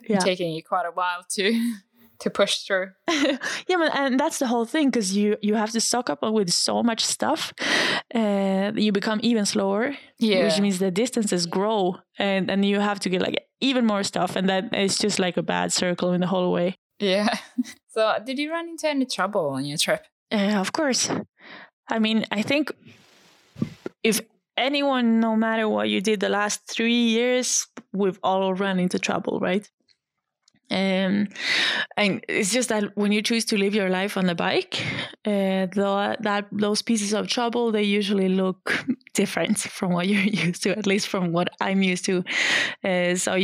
[0.08, 0.18] yeah.
[0.20, 1.72] Taking you quite a while to
[2.20, 2.90] to push through.
[3.08, 6.50] yeah, but, and that's the whole thing because you you have to stock up with
[6.50, 7.52] so much stuff,
[8.14, 9.96] uh, you become even slower.
[10.18, 14.02] Yeah, which means the distances grow, and and you have to get like even more
[14.02, 16.76] stuff, and that it's just like a bad circle in the whole way.
[16.98, 17.34] Yeah.
[17.90, 20.04] So, did you run into any trouble on your trip?
[20.30, 21.10] Uh, of course.
[21.88, 22.70] I mean, I think
[24.04, 24.20] if
[24.56, 29.40] anyone, no matter what you did the last three years, we've all run into trouble,
[29.40, 29.68] right?
[30.70, 31.28] Um,
[31.96, 34.84] and it's just that when you choose to live your life on the bike,
[35.24, 40.62] uh, the, that those pieces of trouble they usually look different from what you're used
[40.64, 42.24] to, at least from what I'm used to.
[42.84, 43.38] Uh, so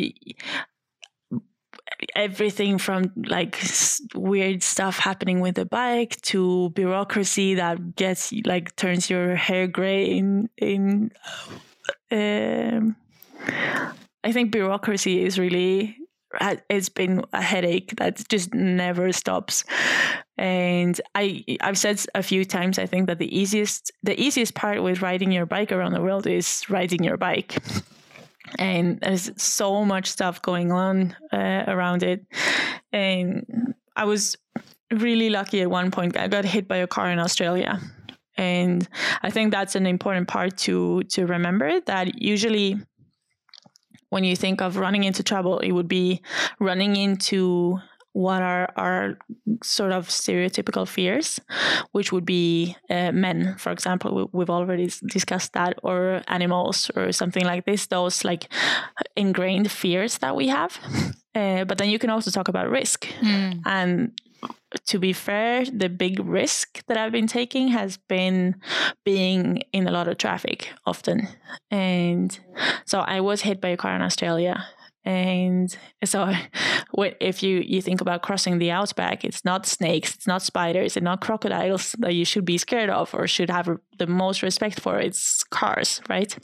[2.14, 3.62] everything from like
[4.14, 10.04] weird stuff happening with the bike to bureaucracy that gets like turns your hair gray
[10.04, 11.10] in in.
[12.10, 12.96] Um,
[14.22, 15.98] I think bureaucracy is really
[16.68, 19.64] it's been a headache that just never stops.
[20.36, 24.82] And i i've said a few times i think that the easiest the easiest part
[24.82, 27.56] with riding your bike around the world is riding your bike.
[28.58, 32.26] And there's so much stuff going on uh, around it.
[32.92, 34.36] And i was
[34.90, 36.16] really lucky at one point.
[36.16, 37.80] I got hit by a car in australia.
[38.36, 38.88] And
[39.22, 42.76] i think that's an important part to to remember that usually
[44.14, 46.22] when you think of running into trouble, it would be
[46.60, 47.80] running into
[48.12, 49.18] what are our
[49.64, 51.40] sort of stereotypical fears,
[51.90, 54.30] which would be uh, men, for example.
[54.32, 57.86] We, have already discussed that, or animals, or something like this.
[57.86, 58.46] Those like
[59.16, 60.78] ingrained fears that we have.
[61.36, 63.60] Uh, but then you can also talk about risk, mm.
[63.66, 64.12] and
[64.86, 68.56] to be fair, the big risk that I've been taking has been
[69.04, 71.28] being in a lot of traffic often.
[71.70, 72.38] And
[72.84, 74.66] so I was hit by a car in Australia
[75.04, 76.32] and so,
[76.98, 81.04] if you, you think about crossing the outback, it's not snakes, it's not spiders, it's
[81.04, 84.98] not crocodiles that you should be scared of or should have the most respect for.
[84.98, 86.36] It's cars, right?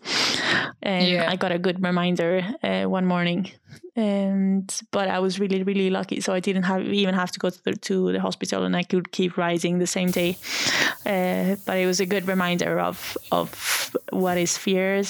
[0.82, 1.30] And yeah.
[1.30, 3.50] I got a good reminder uh, one morning,
[3.96, 7.50] and but I was really really lucky, so I didn't have even have to go
[7.50, 10.36] to the, to the hospital, and I could keep riding the same day.
[11.06, 15.02] Uh, but it was a good reminder of of what is fear,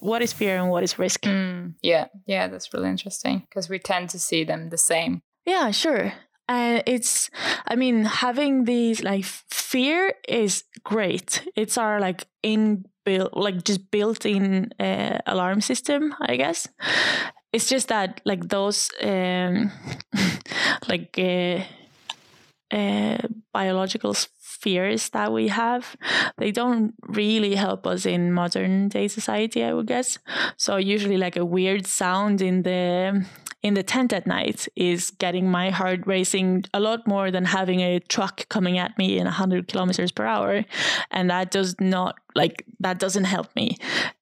[0.00, 1.22] what is fear, and what is risk.
[1.22, 5.20] Mm, yeah, yeah, that's really interesting because we tend to see them the same.
[5.44, 6.12] Yeah, sure.
[6.48, 7.30] And uh, it's,
[7.66, 11.46] I mean, having these like fear is great.
[11.56, 16.68] It's our like inbuilt, like just built in uh, alarm system, I guess.
[17.52, 19.72] It's just that like those, um,
[20.88, 21.64] like, uh,
[22.72, 23.18] uh,
[23.52, 25.96] biological fears that we have,
[26.38, 30.18] they don't really help us in modern day society, I would guess.
[30.56, 33.24] So usually like a weird sound in the
[33.66, 37.80] in the tent at night is getting my heart racing a lot more than having
[37.80, 40.64] a truck coming at me in 100 kilometers per hour.
[41.10, 43.76] And that does not like that doesn't help me.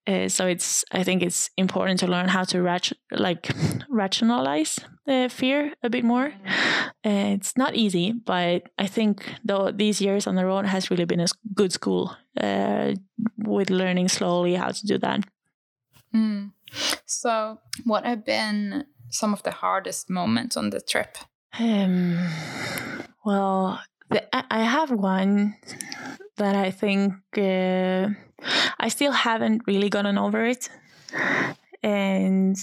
[0.07, 3.51] Uh, so it's i think it's important to learn how to rat- like
[3.89, 6.33] rationalize the fear a bit more.
[7.07, 11.05] Uh, it's not easy but i think though these years on the road has really
[11.05, 12.95] been a good school uh,
[13.37, 15.21] with learning slowly how to do that.
[16.15, 16.53] Mm.
[17.07, 21.19] so what have been some of the hardest moments on the trip?
[21.59, 22.19] Um,
[23.25, 25.57] well, the, I have one
[26.37, 28.09] that I think uh,
[28.79, 30.69] I still haven't really gotten over it.
[31.83, 32.57] And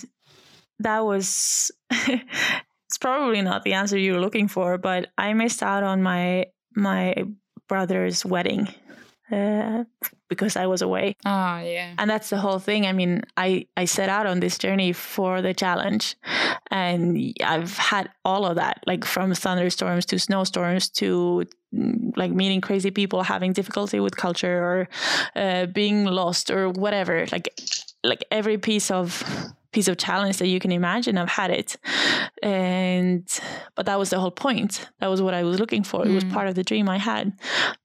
[0.79, 6.01] that was, it's probably not the answer you're looking for, but I missed out on
[6.01, 7.13] my my
[7.67, 8.67] brother's wedding
[9.31, 9.83] uh,
[10.31, 11.17] because I was away.
[11.25, 11.93] Oh, yeah.
[11.97, 12.87] And that's the whole thing.
[12.87, 16.15] I mean, I, I set out on this journey for the challenge
[16.71, 21.43] and I've had all of that, like from thunderstorms to snowstorms to
[21.75, 24.89] mm, like meeting crazy people, having difficulty with culture or
[25.35, 27.25] uh, being lost or whatever.
[27.29, 27.53] Like,
[28.01, 29.21] like every piece of
[29.71, 31.17] piece of challenge that you can imagine.
[31.17, 31.77] I've had it,
[32.43, 33.27] and
[33.75, 34.89] but that was the whole point.
[34.99, 36.05] That was what I was looking for.
[36.05, 36.33] It was Mm.
[36.33, 37.33] part of the dream I had.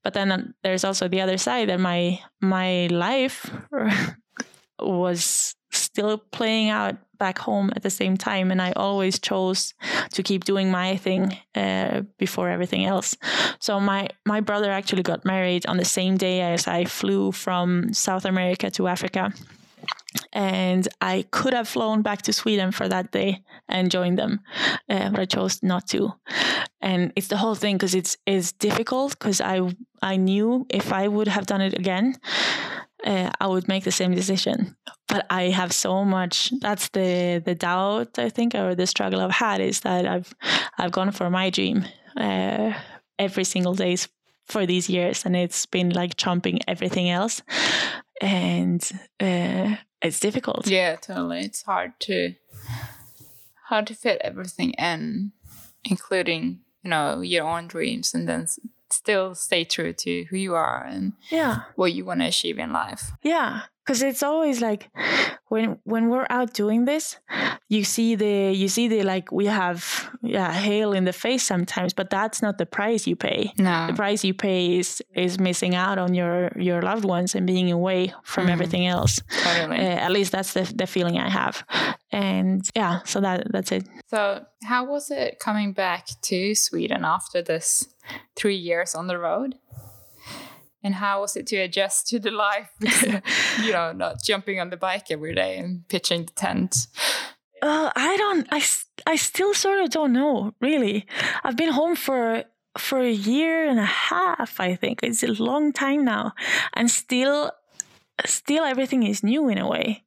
[0.03, 3.49] But then uh, there's also the other side that my my life
[4.79, 9.73] was still playing out back home at the same time, and I always chose
[10.13, 13.17] to keep doing my thing uh, before everything else.
[13.59, 17.93] So my my brother actually got married on the same day as I flew from
[17.93, 19.31] South America to Africa.
[20.33, 24.39] And I could have flown back to Sweden for that day and joined them,
[24.89, 26.13] uh, but I chose not to.
[26.81, 29.61] And it's the whole thing because it's it's difficult because I
[30.01, 32.15] I knew if I would have done it again,
[33.05, 34.75] uh, I would make the same decision.
[35.07, 36.51] But I have so much.
[36.61, 40.33] That's the the doubt I think, or the struggle I've had is that I've
[40.77, 42.73] I've gone for my dream uh,
[43.19, 43.97] every single day
[44.45, 47.41] for these years, and it's been like trumping everything else,
[48.21, 48.81] and
[49.19, 50.67] uh, it's difficult.
[50.67, 51.41] Yeah, totally.
[51.41, 52.35] It's hard to
[53.67, 55.31] hard to fit everything in,
[55.83, 58.47] including you know your own dreams, and then
[58.89, 61.63] still stay true to who you are and Yeah.
[61.75, 63.11] what you want to achieve in life.
[63.21, 64.89] Yeah, because it's always like
[65.47, 67.17] when when we're out doing this,
[67.69, 71.93] you see the you see the like we have yeah hail in the face sometimes,
[71.93, 73.53] but that's not the price you pay.
[73.57, 77.47] No, The price you pay is is missing out on your your loved ones and
[77.47, 78.51] being away from Mhm.
[78.51, 79.21] everything else.
[79.43, 79.77] totally.
[79.77, 81.63] Uh, at least that's the the feeling I have,
[82.11, 83.83] and yeah, so that that's it.
[84.09, 87.87] So, how was it coming back to Sweden after this
[88.35, 89.55] three years on the road?
[90.87, 92.69] And how was it to adjust to the life?
[93.61, 96.87] you know, not jumping on the bike every day and pitching the tent.
[97.61, 98.47] Uh, I don't.
[98.49, 98.63] I,
[99.05, 100.53] I still sort of don't know.
[100.61, 101.05] Really,
[101.43, 102.45] I've been home for
[102.77, 104.61] for a year and a half.
[104.61, 106.31] I think it's a long time now,
[106.73, 107.51] and still,
[108.25, 110.05] still everything is new in a way.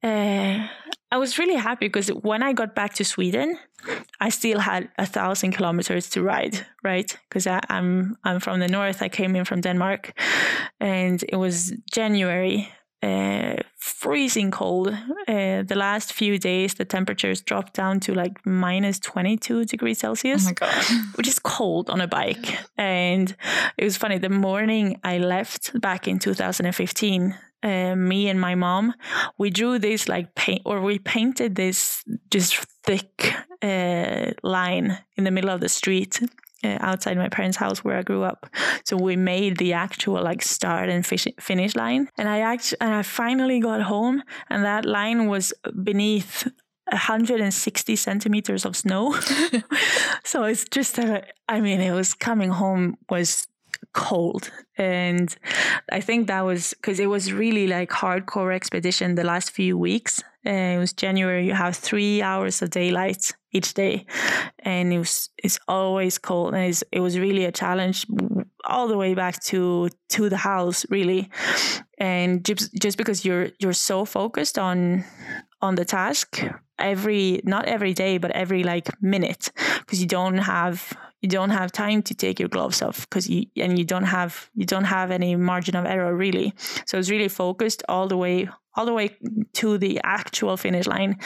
[0.00, 0.68] Uh,
[1.10, 3.58] I was really happy because when I got back to Sweden,
[4.20, 6.66] I still had a thousand kilometers to ride.
[6.84, 9.02] Right, because I'm I'm from the north.
[9.02, 10.12] I came in from Denmark,
[10.80, 12.68] and it was January
[13.02, 14.88] uh, freezing cold.
[15.28, 20.08] Uh, the last few days, the temperatures dropped down to like minus 22 degrees Oh
[20.14, 20.84] Celsius, my god.
[21.16, 22.58] which is cold on a bike.
[22.78, 23.34] And
[23.76, 24.18] it was funny.
[24.18, 28.92] The morning I left back in 2015, uh, me and my mom,
[29.38, 35.30] we drew this like paint, or we painted this just thick uh, line in the
[35.30, 36.20] middle of the street.
[36.62, 38.46] Uh, outside my parents' house where I grew up,
[38.86, 42.94] so we made the actual like start and fish, finish line, and I actually and
[42.94, 46.48] I finally got home, and that line was beneath
[46.90, 49.12] 160 centimeters of snow.
[50.24, 53.46] so it's just a, I mean, it was coming home was
[53.94, 55.34] cold, and
[55.90, 60.22] I think that was because it was really like hardcore expedition the last few weeks.
[60.44, 61.46] It was January.
[61.46, 64.04] You have three hours of daylight each day,
[64.58, 68.06] and it was it's always cold, and it was really a challenge
[68.66, 71.30] all the way back to to the house, really.
[71.98, 75.04] And just just because you're you're so focused on
[75.62, 76.42] on the task
[76.78, 80.92] every not every day but every like minute because you don't have
[81.24, 84.50] you don't have time to take your gloves off because you and you don't have
[84.54, 86.52] you don't have any margin of error really
[86.84, 89.08] so it's really focused all the way all the way
[89.54, 91.16] to the actual finish line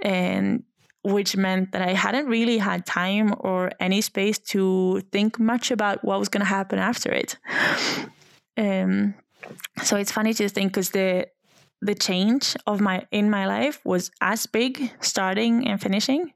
[0.00, 0.62] and
[1.02, 6.04] which meant that I hadn't really had time or any space to think much about
[6.04, 7.38] what was going to happen after it.
[8.56, 9.14] Um,
[9.82, 11.26] so it's funny to think because the
[11.80, 16.32] the change of my in my life was as big starting and finishing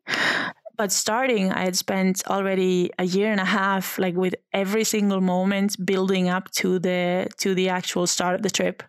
[0.77, 5.21] but starting i had spent already a year and a half like with every single
[5.21, 8.83] moment building up to the to the actual start of the trip.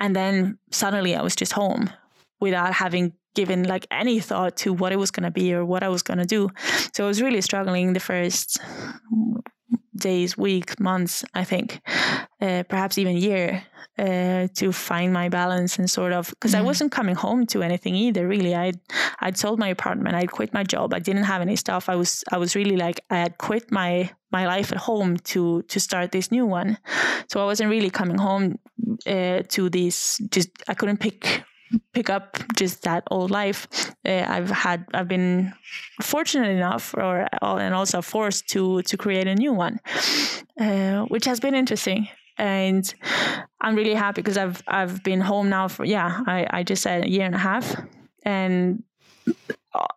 [0.00, 1.90] And then suddenly i was just home
[2.40, 5.82] without having given like any thought to what it was going to be or what
[5.82, 6.50] i was going to do.
[6.94, 8.58] So i was really struggling the first
[9.96, 11.80] days weeks months i think
[12.44, 13.48] uh, perhaps even year
[13.98, 16.64] uh, to find my balance and sort of because I Mhm.
[16.70, 18.22] wasn't coming home to anything either.
[18.34, 18.72] Really, I
[19.24, 21.88] I'd sold my apartment, I'd quit my job, I didn't have any stuff.
[21.88, 25.62] I was I was really like I had quit my my life at home to
[25.72, 26.76] to start this new one.
[27.30, 28.44] So I wasn't really coming home
[29.06, 30.18] uh, to this.
[30.36, 31.42] Just I couldn't pick
[31.92, 32.26] pick up
[32.60, 33.66] just that old life.
[34.04, 35.52] Uh, I've had I've been
[36.02, 39.78] fortunate enough, or and also forced to to create a new one,
[40.60, 42.94] uh, which has been interesting and
[43.60, 47.04] I'm really happy because I've I've been home now for yeah I, I just said
[47.04, 47.74] a year and a half.
[48.24, 48.82] And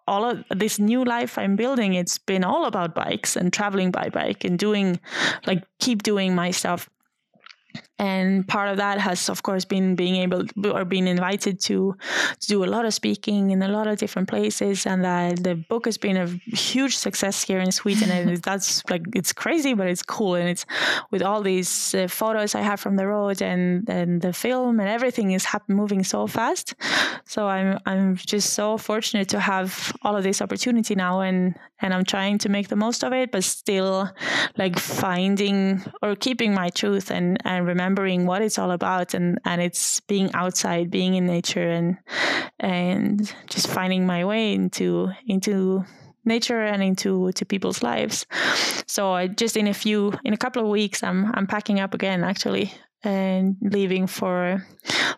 [0.08, 4.10] all of this new life I'm building it's been all about bikes and traveling by
[4.10, 5.00] bike and doing
[5.46, 6.90] like keep doing my stuff
[8.00, 11.96] and part of that has of course been being able or being invited to,
[12.40, 14.86] to do a lot of speaking in a lot of different places.
[14.86, 18.12] And that the book has been a huge success here in sweden.
[18.12, 20.36] And that's like it's crazy but it's cool.
[20.36, 20.66] And it's
[21.10, 24.90] with all these uh, photos i have from the road and and the film and
[24.90, 26.76] everything is happen, moving so fast.
[27.26, 31.94] So i'm i'm just so fortunate to have all of this opportunity now and and
[31.94, 34.10] i'm trying to make the most of it but still
[34.58, 39.40] like finding or keeping my truth and and remember remembering what it's all about and
[39.46, 41.98] and it's being outside being in nature and
[42.60, 45.84] and just finding my way into into
[46.26, 48.26] nature and into to people's lives.
[48.88, 51.94] So I just in a few in a couple of weeks i'm i'm packing up
[51.94, 52.74] again actually
[53.04, 54.66] and leaving for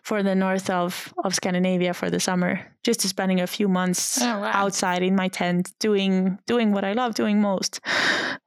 [0.02, 4.22] for the north of of Scandinavia for the summer just to spending a few months
[4.22, 4.50] oh, wow.
[4.52, 7.80] outside in my tent doing doing what I love doing most.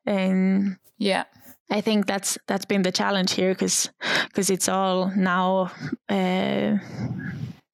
[0.06, 1.26] And yeah
[1.70, 3.90] I think that's that's been the challenge here because
[4.28, 5.72] because it's all now
[6.10, 6.78] uh,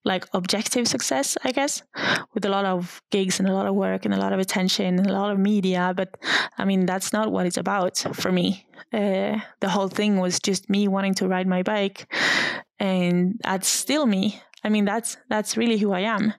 [0.06, 1.84] like objective success, I guess,
[2.34, 4.98] with a lot of gigs and a lot of work and a lot of attention
[5.00, 5.94] and a lot of media.
[5.96, 6.18] But
[6.58, 8.66] I mean, that's not what it's about for me.
[8.94, 12.12] Uh, the whole thing was just me wanting to ride my bike,
[12.80, 14.42] and that's still me.
[14.64, 16.34] I mean, that's that's really who I am.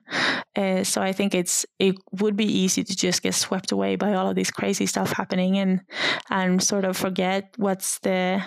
[0.55, 4.13] Uh, so I think it's it would be easy to just get swept away by
[4.13, 5.81] all of this crazy stuff happening and
[6.29, 8.43] and sort of forget what's the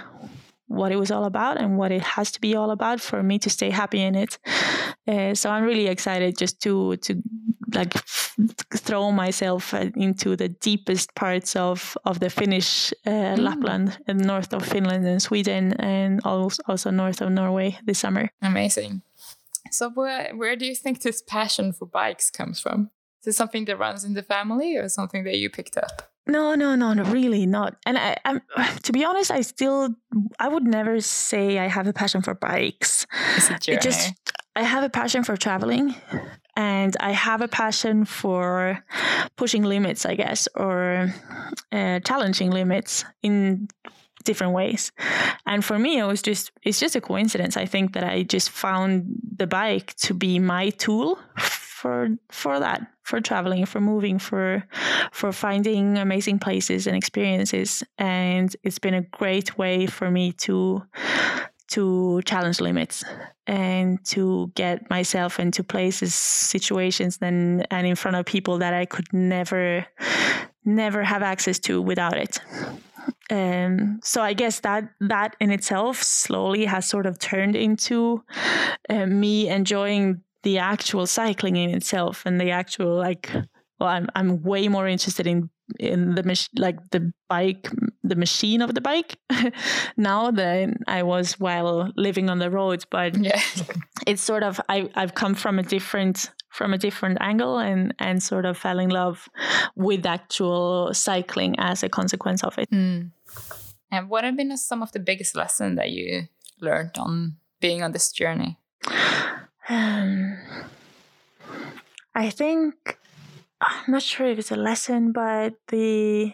[0.66, 3.38] what it was all about and what it has to be all about for me
[3.38, 4.38] to stay happy in it.
[5.06, 7.22] Uh, so I'm really excited just to to
[7.74, 8.36] like f-
[8.74, 13.38] throw myself uh, into the deepest parts of of the Finnish uh, mm.
[13.38, 18.30] Lapland and north of Finland and Sweden and also also north of Norway this summer.
[18.42, 19.02] Amazing.
[19.74, 22.90] So where where do you think this passion for bikes comes from?
[23.22, 26.12] Is it something that runs in the family or something that you picked up?
[26.26, 27.76] No, no, no, no, really not.
[27.84, 28.40] And I, I'm,
[28.82, 29.90] to be honest, I still,
[30.38, 33.06] I would never say I have a passion for bikes.
[33.36, 33.76] It's a journey.
[33.76, 34.14] It just,
[34.56, 35.94] I have a passion for traveling,
[36.56, 38.82] and I have a passion for
[39.36, 41.12] pushing limits, I guess, or
[41.72, 43.68] uh, challenging limits in
[44.24, 44.92] different ways.
[45.46, 47.56] And for me, it was just it's just a coincidence.
[47.56, 49.04] I think that I just found
[49.36, 54.64] the bike to be my tool for for that, for traveling, for moving, for
[55.12, 57.84] for finding amazing places and experiences.
[57.98, 60.82] And it's been a great way for me to
[61.68, 63.04] to challenge limits
[63.46, 68.86] and to get myself into places, situations, and and in front of people that I
[68.86, 69.86] could never
[70.64, 72.40] never have access to without it.
[73.30, 78.22] Um, so I guess that that in itself slowly has sort of turned into
[78.88, 83.30] uh, me enjoying the actual cycling in itself and the actual like.
[83.80, 87.70] Well, I'm I'm way more interested in in the mach- like the bike
[88.02, 89.16] the machine of the bike
[89.96, 93.40] now than I was while living on the roads but yeah.
[94.06, 98.22] it's sort of I I've come from a different from a different angle and and
[98.22, 99.28] sort of fell in love
[99.74, 103.10] with actual cycling as a consequence of it mm.
[103.90, 106.28] and what have been some of the biggest lessons that you
[106.60, 108.58] learned on being on this journey
[109.68, 110.36] um,
[112.14, 112.98] I think
[113.66, 116.32] I'm not sure if it's a lesson, but the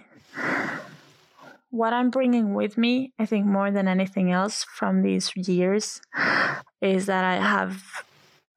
[1.71, 6.01] what I'm bringing with me, I think more than anything else from these years,
[6.83, 7.83] is that I have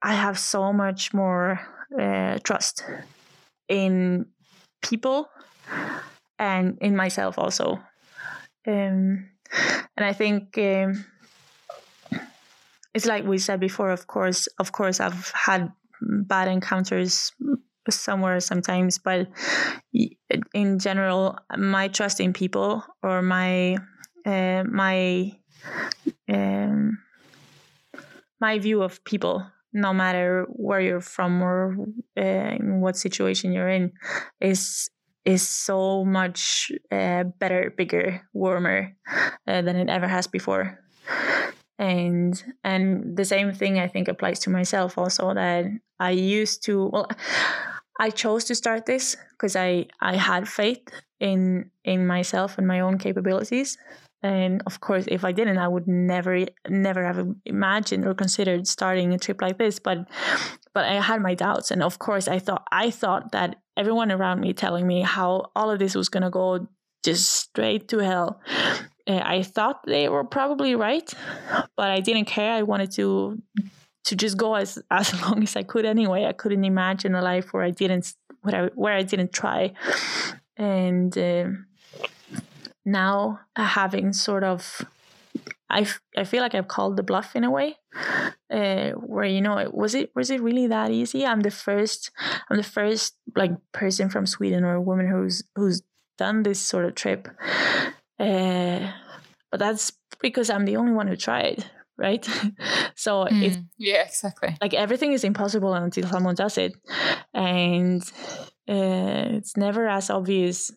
[0.02, 1.62] I have so much more
[2.00, 2.84] uh, trust
[3.70, 4.26] in
[4.82, 5.30] people
[6.40, 7.80] and in myself also.
[8.68, 9.30] Um,
[9.96, 11.06] and I think um,
[12.94, 13.92] it's like we said before.
[13.92, 15.72] Of course, of course, I've had
[16.02, 17.32] bad encounters
[17.90, 19.28] somewhere sometimes but
[20.54, 23.78] in general my trust in people or my
[24.26, 25.32] uh, my
[26.30, 26.98] um,
[28.40, 31.76] my view of people no matter where you're from or
[32.16, 33.92] uh, what situation you're in
[34.40, 34.90] is
[35.26, 38.94] is so much uh, better bigger warmer
[39.48, 40.80] uh, than it ever has before.
[41.80, 45.66] And and the same thing i think applies to myself also that
[46.00, 47.10] i used to well
[48.04, 50.84] I chose to start this because I I had faith
[51.22, 53.78] in in myself and my own capabilities.
[54.22, 59.14] And of course, if I didn't, I would never never have imagined or considered starting
[59.14, 59.80] a trip like this.
[59.80, 60.00] But
[60.74, 64.42] but I had my doubts, and of course, I thought I thought that everyone around
[64.42, 66.68] me telling me how all of this was gonna go
[67.06, 68.42] just straight to hell.
[69.08, 71.10] Uh, I thought they were probably right,
[71.78, 72.52] but I didn't care.
[72.52, 73.42] I wanted to
[74.06, 76.26] to just go as as long as I could anyway.
[76.26, 79.74] I couldn't imagine a life where I didn't where I, where I didn't try,
[80.58, 81.48] and uh,
[82.86, 84.86] now having sort of
[85.74, 87.78] I, I feel like I've called the bluff in a way,
[88.52, 91.26] uh, where you know was it was it really that easy?
[91.26, 92.12] I'm the first
[92.50, 95.82] I'm the first like person from Sweden or a woman who's who's
[96.18, 97.28] done this sort of trip,
[98.20, 98.92] uh,
[99.50, 101.66] but that's because I'm the only one who tried,
[101.98, 102.24] right?
[102.96, 104.56] so mm, it's yeah, exactly.
[104.62, 106.74] Like everything is impossible until someone does it,
[107.34, 108.02] and
[108.70, 110.72] uh, it's never as obvious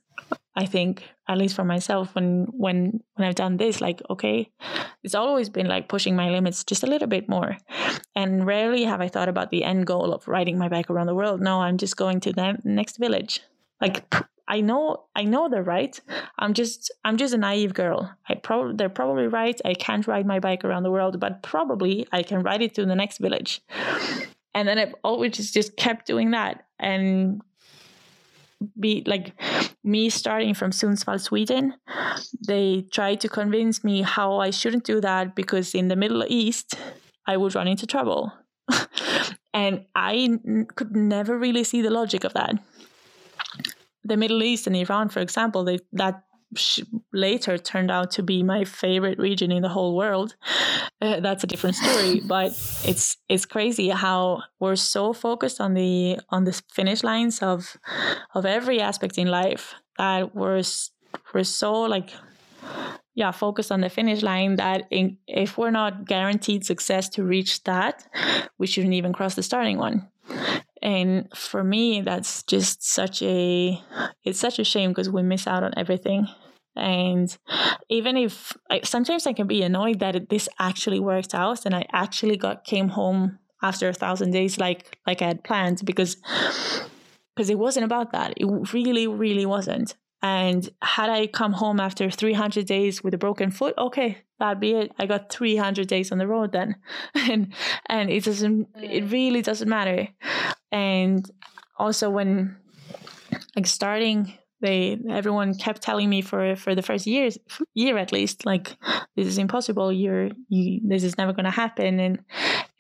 [0.55, 4.51] I think, at least for myself, when when when I've done this, like okay,
[5.03, 7.59] it's always been like pushing my limits just a little bit more,
[8.15, 11.15] and rarely have I thought about the end goal of riding my bike around the
[11.15, 11.43] world.
[11.43, 13.43] No, I'm just going to the next village.
[13.83, 14.11] Like
[14.49, 15.99] I know, I know they're right.
[16.39, 18.13] I'm just, I'm just a naive girl.
[18.29, 19.61] I probably, they're probably right.
[19.65, 22.87] I can't ride my bike around the world, but probably I can ride it to
[22.87, 23.61] the next village.
[24.55, 27.43] And then I've always just just kept doing that and
[28.79, 29.33] be like
[29.85, 31.75] me starting from Sundsvall, Sweden.
[32.47, 36.75] They tried to convince me how I shouldn't do that because in the Middle East,
[37.27, 38.33] I would run into trouble.
[39.55, 42.55] and I n- could never really see the logic of that.
[44.07, 46.23] The Middle East and Iran, for example, they, that
[47.13, 50.37] later turned out to be my favorite region in the whole world.
[51.03, 52.53] Uh, that's a different story, but
[52.83, 57.77] it's it's crazy how we're so focused on the on the finish lines of
[58.35, 60.63] of every aspect in life that we're
[61.35, 62.13] we're so like
[63.15, 67.63] yeah focused on the finish line that in, if we're not guaranteed success to reach
[67.65, 68.09] that,
[68.57, 70.09] we shouldn't even cross the starting one
[70.87, 73.79] and for me that's just such a
[74.25, 76.29] it's such a shame because we miss out on everything
[76.77, 77.37] and
[77.91, 81.75] even if I, sometimes i can be annoyed that it, this actually worked out and
[81.75, 86.17] i actually got came home after a thousand days like like i had planned because
[87.35, 92.11] because it wasn't about that it really really wasn't and had I come home after
[92.11, 94.93] 300 days with a broken foot, okay, that'd be it.
[94.99, 96.77] I got 300 days on the road then,
[97.15, 97.53] and
[97.87, 99.13] and it doesn't, it mm.
[99.13, 100.09] really doesn't matter.
[100.73, 101.29] And
[101.79, 102.57] also when
[103.55, 107.37] like starting they everyone kept telling me for for the first years
[107.75, 108.77] year at least like
[109.15, 112.01] this is impossible you're you this is never going to happen.
[112.01, 112.25] And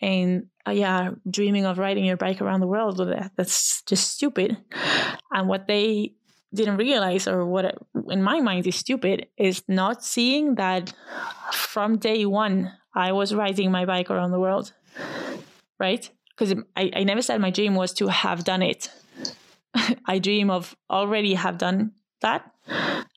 [0.01, 4.57] and uh, yeah dreaming of riding your bike around the world that, that's just stupid.
[5.31, 6.15] And what they
[6.55, 7.77] didn't realize or what
[8.09, 10.93] in my mind is stupid is not seeing that
[11.53, 14.73] from day one i was riding my bike around the world
[15.79, 18.91] right because I, I never said my dream was to have done it
[20.07, 22.51] i dream of already have done that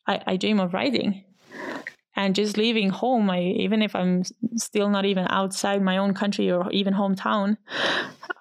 [0.07, 1.24] i, I dream of riding
[2.15, 4.24] and just leaving home I, even if i'm
[4.55, 7.57] still not even outside my own country or even hometown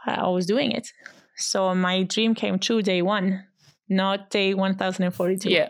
[0.07, 0.89] i was doing it
[1.37, 3.45] so my dream came true day one
[3.89, 5.49] not day 1042.
[5.49, 5.68] Yeah.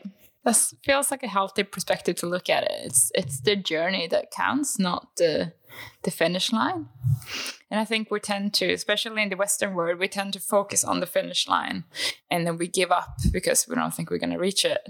[0.49, 2.73] That feels like a healthy perspective to look at it.
[2.85, 5.53] It's it's the journey that counts, not the
[6.05, 6.89] the finish line.
[7.71, 10.85] And I think we tend to, especially in the Western world, we tend to focus
[10.85, 11.85] on the finish line
[12.31, 14.89] and then we give up because we don't think we're going to reach it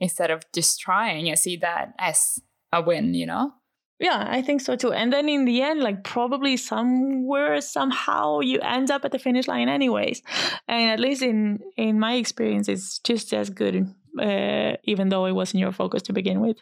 [0.00, 2.40] instead of just trying and see that as
[2.72, 3.52] a win, you know?
[4.00, 4.92] Yeah, I think so too.
[4.92, 9.46] And then in the end, like probably somewhere, somehow you end up at the finish
[9.46, 10.22] line anyways.
[10.66, 15.32] And at least in in my experience, it's just as good, uh, even though it
[15.32, 16.58] wasn't your focus to begin with.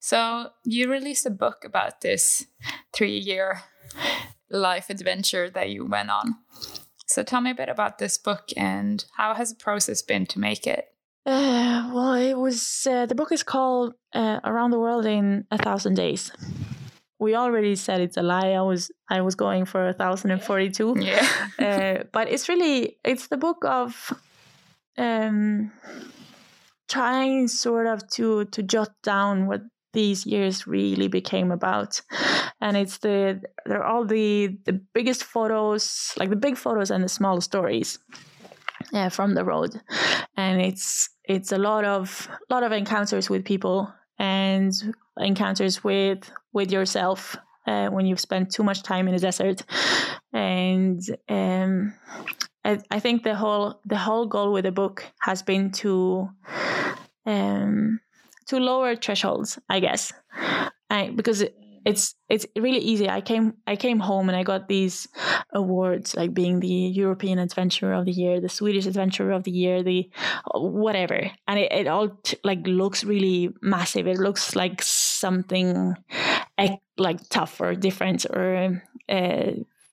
[0.00, 2.46] So you released a book about this
[2.92, 3.62] three year
[4.50, 6.36] life adventure that you went on.
[7.06, 10.38] So tell me a bit about this book and how has the process been to
[10.38, 10.86] make it?
[11.26, 15.58] Uh, well, it was uh, the book is called uh, "Around the World in a
[15.58, 16.32] Thousand Days."
[17.18, 18.52] we already said it's a lie.
[18.52, 20.96] I was I was going for a thousand and forty two.
[20.98, 21.26] Yeah.
[21.58, 24.12] uh, but it's really it's the book of
[24.96, 25.72] um
[26.88, 29.62] trying sort of to to jot down what
[29.92, 32.00] these years really became about.
[32.60, 37.08] And it's the they're all the the biggest photos like the big photos and the
[37.08, 37.98] small stories
[38.92, 39.80] uh, from the road.
[40.36, 44.72] And it's it's a lot of lot of encounters with people and
[45.18, 47.36] encounters with with yourself
[47.66, 49.62] uh, when you've spent too much time in a desert.
[50.32, 51.94] And um,
[52.64, 56.28] I, I, think the whole the whole goal with the book has been to
[57.28, 58.00] um,
[58.46, 60.12] to lower thresholds i guess
[60.90, 61.54] I, because it,
[61.84, 63.08] it's it's really easy.
[63.08, 65.08] I came I came home and I got these
[65.52, 69.82] awards like being the European Adventurer of the Year, the Swedish Adventurer of the Year,
[69.82, 70.10] the
[70.54, 74.06] whatever, and it, it all t- like looks really massive.
[74.06, 75.94] It looks like something
[76.98, 79.50] like tough or different or uh,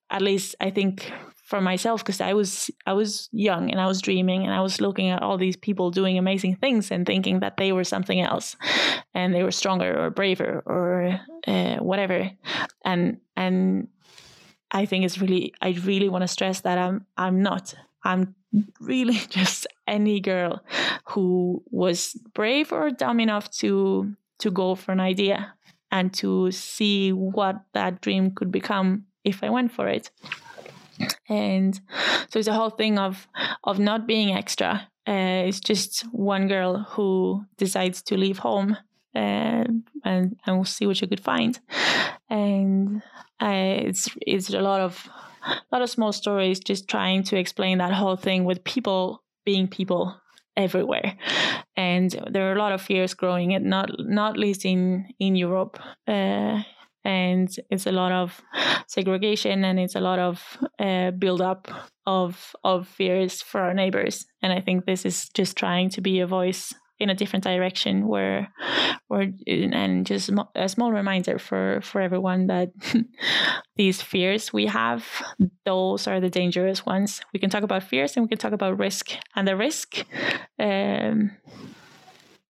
[0.09, 1.11] at least I think
[1.45, 4.81] for myself because I was I was young and I was dreaming and I was
[4.81, 8.57] looking at all these people doing amazing things and thinking that they were something else,
[9.13, 12.31] and they were stronger or braver or uh, whatever,
[12.83, 13.87] and and
[14.71, 18.33] I think it's really I really want to stress that I'm I'm not I'm
[18.81, 20.63] really just any girl
[21.09, 25.53] who was brave or dumb enough to to go for an idea
[25.91, 30.09] and to see what that dream could become if I went for it.
[31.29, 31.79] And
[32.29, 33.27] so it's a whole thing of
[33.63, 34.87] of not being extra.
[35.07, 38.77] Uh, it's just one girl who decides to leave home
[39.15, 39.63] uh,
[40.03, 41.59] and and we'll see what you could find.
[42.29, 43.01] And
[43.41, 45.09] uh, it's it's a lot of
[45.45, 49.67] a lot of small stories, just trying to explain that whole thing with people being
[49.67, 50.19] people
[50.57, 51.17] everywhere
[51.75, 55.77] and there are a lot of fears growing it not not least in in europe
[56.07, 56.61] uh,
[57.05, 58.41] and it's a lot of
[58.87, 61.69] segregation and it's a lot of uh, build up
[62.05, 64.25] of of fears for our neighbors.
[64.41, 68.07] And i think this is just trying to be a voice in a different direction
[68.07, 68.51] where
[69.07, 72.69] where and just a small reminder for for everyone that
[73.75, 75.05] these fears we have
[75.65, 77.21] those are the dangerous ones.
[77.33, 80.05] We can talk about fears and we can talk about risk and the risk
[80.59, 81.31] um,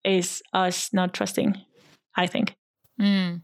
[0.04, 1.56] is us not trusting
[2.16, 2.56] i think.
[3.02, 3.42] Mm.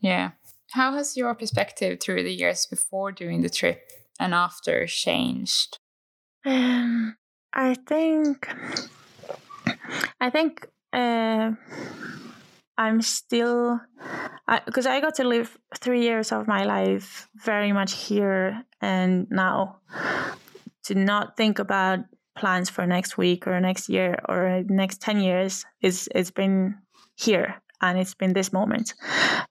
[0.00, 0.32] yeah
[0.72, 3.82] how has your perspective through the years before doing the trip
[4.18, 5.78] and after changed?
[6.44, 7.16] Um,
[7.52, 8.48] I think,
[10.20, 11.52] I think uh,
[12.78, 13.80] I'm still,
[14.66, 19.26] because I, I got to live three years of my life very much here and
[19.30, 19.78] now.
[20.86, 22.00] To not think about
[22.36, 26.74] plans for next week or next year or next 10 years is it's been
[27.14, 28.94] here and it's been this moment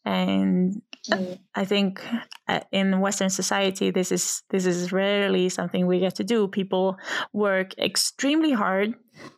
[0.05, 1.39] and mm.
[1.55, 2.01] i think
[2.47, 6.97] uh, in western society this is this is rarely something we get to do people
[7.33, 8.95] work extremely hard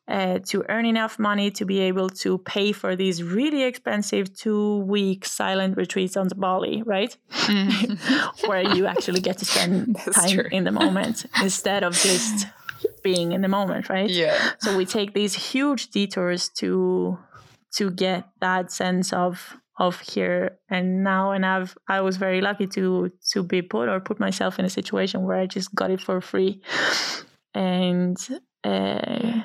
[0.08, 4.80] uh, to earn enough money to be able to pay for these really expensive two
[4.80, 7.16] week silent retreats on the Bali, right?
[7.32, 8.48] Mm.
[8.48, 10.48] Where you actually get to spend time true.
[10.52, 12.48] in the moment instead of just
[13.02, 14.10] being in the moment, right?
[14.10, 14.38] Yeah.
[14.60, 17.18] So we take these huge detours to
[17.76, 21.32] to get that sense of of here and now.
[21.32, 24.70] And I've I was very lucky to to be put or put myself in a
[24.70, 26.62] situation where I just got it for free.
[27.54, 28.18] And
[28.64, 29.42] uh,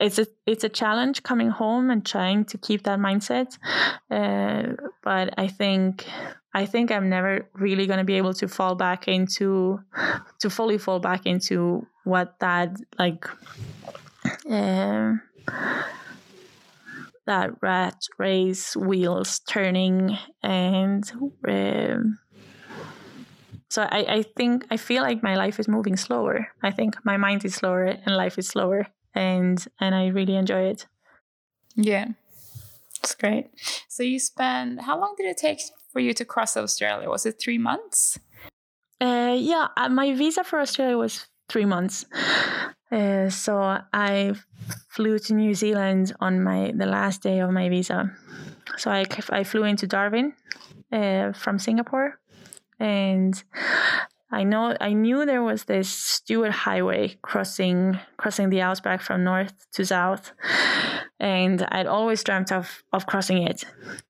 [0.00, 3.58] it's a it's a challenge coming home and trying to keep that mindset.
[4.10, 6.06] Uh, but I think
[6.54, 9.80] I think I'm never really going to be able to fall back into
[10.40, 13.26] to fully fall back into what that like
[14.48, 15.22] um,
[17.26, 21.10] that rat race wheels turning and
[21.48, 22.18] um,
[23.68, 26.48] so I, I think I feel like my life is moving slower.
[26.62, 30.64] I think my mind is slower and life is slower and and I really enjoy
[30.64, 30.86] it.
[31.74, 32.08] Yeah.
[33.02, 33.50] It's great.
[33.88, 35.60] So you spent how long did it take
[35.92, 37.08] for you to cross Australia?
[37.08, 38.18] Was it three months?
[39.00, 42.04] Uh, yeah, uh, my visa for Australia was three months.
[42.92, 44.34] Uh, so I
[44.88, 48.12] flew to New Zealand on my the last day of my visa.
[48.76, 50.34] So I, I flew into Darwin
[50.92, 52.18] uh, from Singapore,
[52.78, 53.42] and
[54.32, 59.52] I know I knew there was this Stuart Highway crossing crossing the outback from north
[59.72, 60.32] to south,
[61.20, 63.64] and I'd always dreamt of of crossing it.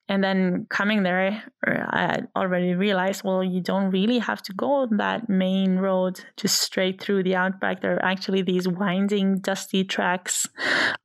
[0.08, 5.28] And then coming there, I already realized, well, you don't really have to go that
[5.28, 7.80] main road just straight through the outback.
[7.80, 10.46] There are actually these winding, dusty tracks,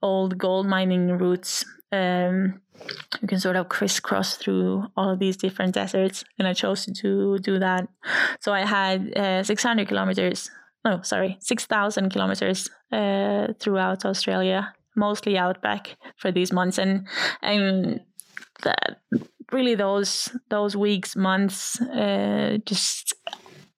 [0.01, 1.65] old gold mining routes.
[1.92, 2.62] Um,
[3.22, 7.40] you can sort of crisscross through all of these different deserts and i chose to
[7.40, 7.88] do that.
[8.42, 10.52] So i had uh, 600 kilometers
[10.84, 16.78] no sorry 6000 kilometers uh, throughout australia mostly outback for these months.
[16.78, 17.08] And
[17.42, 18.02] and
[18.64, 19.02] that
[19.52, 23.14] really those those weeks months uh, just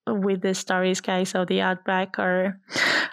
[0.08, 2.60] with the starry skies of the outback are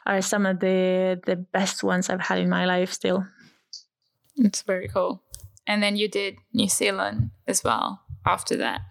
[0.07, 3.27] are some of the the best ones i've had in my life still
[4.39, 5.23] it's very cool
[5.67, 8.83] and then you did New Zealand as well after that.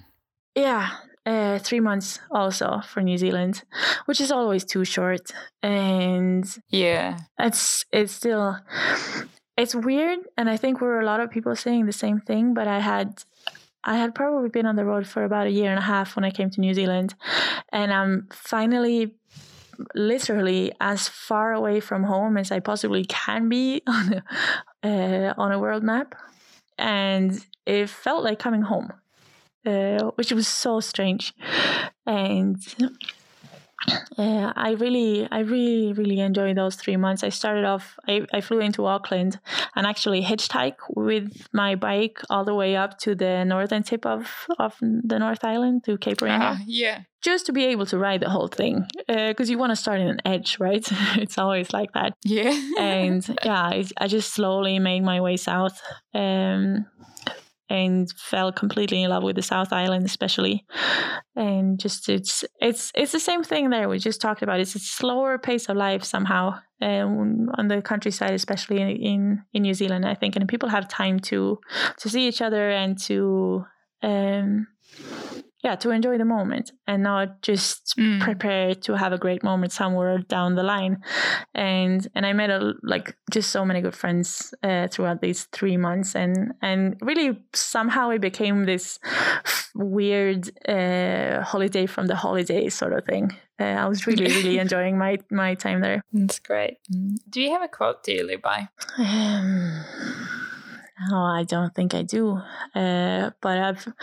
[0.55, 0.89] Yeah,
[1.25, 3.63] uh, three months also for New Zealand,
[4.05, 5.31] which is always too short.
[5.63, 8.57] And yeah, it's it's still
[9.57, 12.53] it's weird, and I think we're a lot of people saying the same thing.
[12.53, 13.23] But I had
[13.83, 16.25] I had probably been on the road for about a year and a half when
[16.25, 17.15] I came to New Zealand,
[17.71, 19.15] and I'm finally
[19.93, 24.21] literally as far away from home as I possibly can be on
[24.83, 26.15] a, uh, on a world map
[26.77, 28.91] and it felt like coming home,
[29.65, 31.33] uh, which was so strange.
[32.05, 32.57] And
[34.17, 37.23] uh, I really, I really, really enjoyed those three months.
[37.23, 39.39] I started off, I, I flew into Auckland
[39.75, 44.47] and actually hitchhiked with my bike all the way up to the northern tip of,
[44.59, 46.57] of the North Island to Cape Reinga.
[46.57, 47.01] Ah, yeah.
[47.21, 48.85] Just to be able to ride the whole thing.
[49.07, 50.87] Because uh, you want to start in an edge, right?
[51.17, 52.13] it's always like that.
[52.23, 52.53] Yeah.
[52.79, 55.81] and yeah, I, I, just slowly made my way south.
[56.13, 56.85] Um,
[57.69, 60.65] and fell completely in love with the South Island, especially.
[61.35, 63.89] And just it's it's it's the same thing there.
[63.89, 64.59] We just talked about.
[64.59, 69.61] It's a slower pace of life somehow, um, on the countryside, especially in, in in
[69.63, 70.05] New Zealand.
[70.05, 71.59] I think, and people have time to
[71.97, 73.65] to see each other and to
[74.03, 74.67] um,
[75.65, 78.21] yeah to enjoy the moment and not just mm.
[78.21, 81.01] prepare to have a great moment somewhere down the line.
[81.55, 85.77] And and i met a, like just so many good friends uh, throughout these three
[85.77, 88.99] months and and really somehow it became this
[89.73, 93.35] weird uh, holiday from the holidays sort of thing.
[93.57, 96.01] Uh, i was really really enjoying my my time there.
[96.13, 96.77] That's great.
[97.29, 98.69] Do you have a quote do you live by?
[98.99, 99.83] Um,
[101.11, 102.41] Oh, I don't think I do.
[102.73, 103.93] Uh, but I've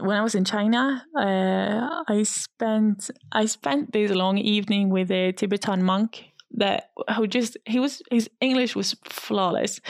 [0.00, 5.32] when I was in China, uh, I spent I spent this long evening with a
[5.32, 9.80] Tibetan monk that who just he was his English was flawless,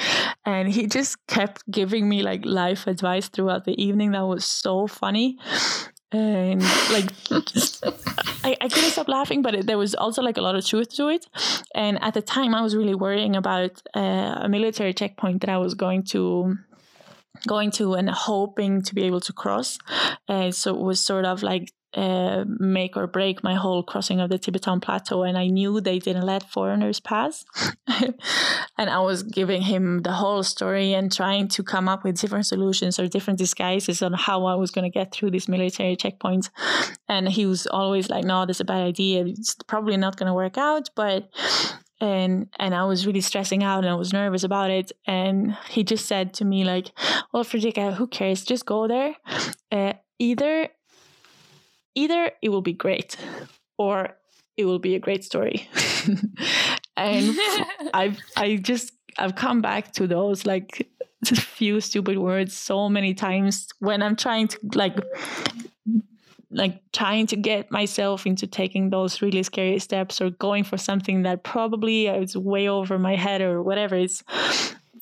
[0.46, 4.12] and he just kept giving me like life advice throughout the evening.
[4.12, 5.38] That was so funny
[6.12, 7.10] and like
[8.44, 10.94] I, I couldn't stop laughing but it, there was also like a lot of truth
[10.96, 11.26] to it.
[11.74, 15.58] And at the time i was really worrying about uh, a military checkpoint that i
[15.58, 16.56] was going to
[17.46, 19.78] going to and hoping to be able to cross.
[20.28, 24.28] Uh, so it was sort of like uh, make or break my whole crossing of
[24.28, 27.44] the Tibetan Plateau, and I knew they didn't let foreigners pass.
[28.76, 32.44] and I was giving him the whole story and trying to come up with different
[32.44, 36.50] solutions or different disguises on how I was going to get through these military checkpoints.
[37.08, 39.24] And he was always like, "No, that's a bad idea.
[39.24, 41.30] It's probably not going to work out." But
[41.98, 44.92] and and I was really stressing out and I was nervous about it.
[45.06, 46.92] And he just said to me like,
[47.32, 48.44] "Well, Fredrika, who cares?
[48.44, 49.14] Just go there.
[49.72, 50.68] Uh, either
[51.96, 53.16] either it will be great
[53.78, 54.10] or
[54.56, 55.68] it will be a great story.
[56.96, 57.36] and
[57.94, 60.88] I've I just I've come back to those like
[61.24, 64.96] few stupid words so many times when I'm trying to like
[66.50, 71.22] like trying to get myself into taking those really scary steps or going for something
[71.22, 73.96] that probably is way over my head or whatever.
[73.96, 74.22] It's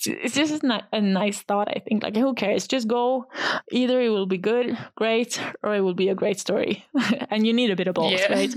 [0.05, 2.03] it's just a nice thought i think.
[2.03, 2.67] Like who cares?
[2.67, 3.27] Just go.
[3.71, 6.85] Either it will be good great or it will be a great story.
[7.31, 8.33] And you need a bit of both yeah.
[8.33, 8.55] right?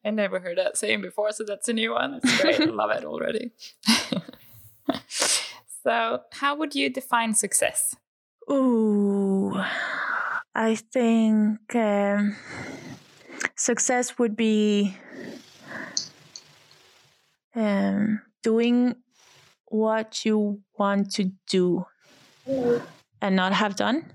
[0.04, 2.20] I never heard that saying before so that's a new one.
[2.22, 2.60] It's great.
[2.60, 3.52] I love it already.
[5.82, 7.96] So how would you define success?
[8.50, 9.54] Ooh.
[10.54, 12.36] I think um,
[13.56, 14.96] success would be
[17.54, 18.94] um, doing
[19.66, 21.86] what you want to do
[23.20, 24.10] and not have done.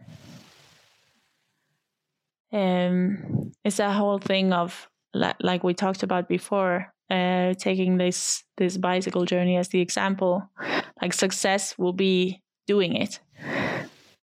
[2.52, 8.78] Um, it's a whole thing of like, we talked about before, uh, taking this this
[8.78, 10.50] bicycle journey as the example.
[11.02, 13.20] Like success will be doing it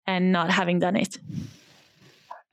[0.07, 1.19] and not having done it.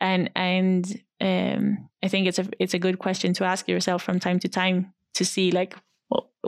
[0.00, 4.20] And and um, I think it's a it's a good question to ask yourself from
[4.20, 5.76] time to time to see like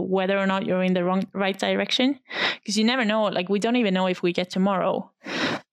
[0.01, 2.19] whether or not you're in the wrong right direction
[2.61, 5.11] because you never know like we don't even know if we get tomorrow.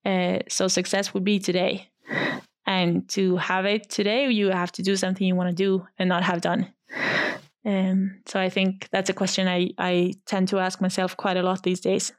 [0.04, 1.90] Uh, so success would be today.
[2.66, 6.08] And to have it today you have to do something you want to do and
[6.08, 6.72] not have done.
[7.64, 11.42] Um, so i think that's a question I, I tend to ask myself quite a
[11.42, 12.12] lot these days.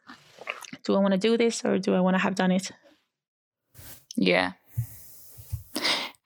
[0.84, 2.72] Do i want to do this or do i want to have done it?
[4.16, 4.51] Yeah.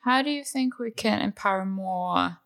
[0.03, 2.39] How do you think we can empower more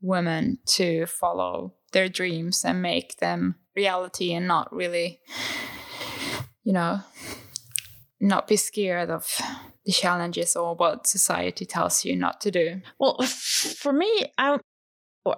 [0.00, 5.20] women to follow their dreams and make them reality and not really,
[6.64, 7.00] you know,
[8.20, 9.40] not be scared of
[9.84, 12.80] the challenges or what society tells you not to do?
[12.98, 14.60] Well, for me, I'm,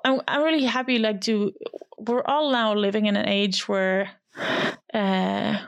[0.05, 1.53] I'm, really happy, like, to,
[1.99, 4.11] we're all now living in an age where
[4.95, 5.59] uh,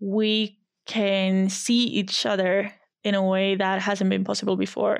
[0.00, 2.72] we can see each other
[3.04, 4.98] in a way that hasn't been possible before.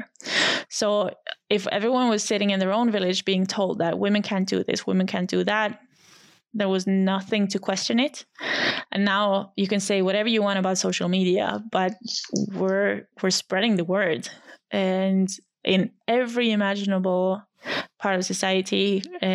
[0.69, 1.11] So
[1.51, 4.87] if everyone was sitting in their own village being told that women can't do this,
[4.87, 5.81] women can't do that,
[6.55, 8.25] there was nothing to question it.
[8.93, 11.95] And now you can say whatever you want about social media, but
[12.55, 14.29] we're we're spreading the word.
[14.71, 15.29] And
[15.65, 17.43] in every imaginable
[17.99, 19.27] part of society, uh,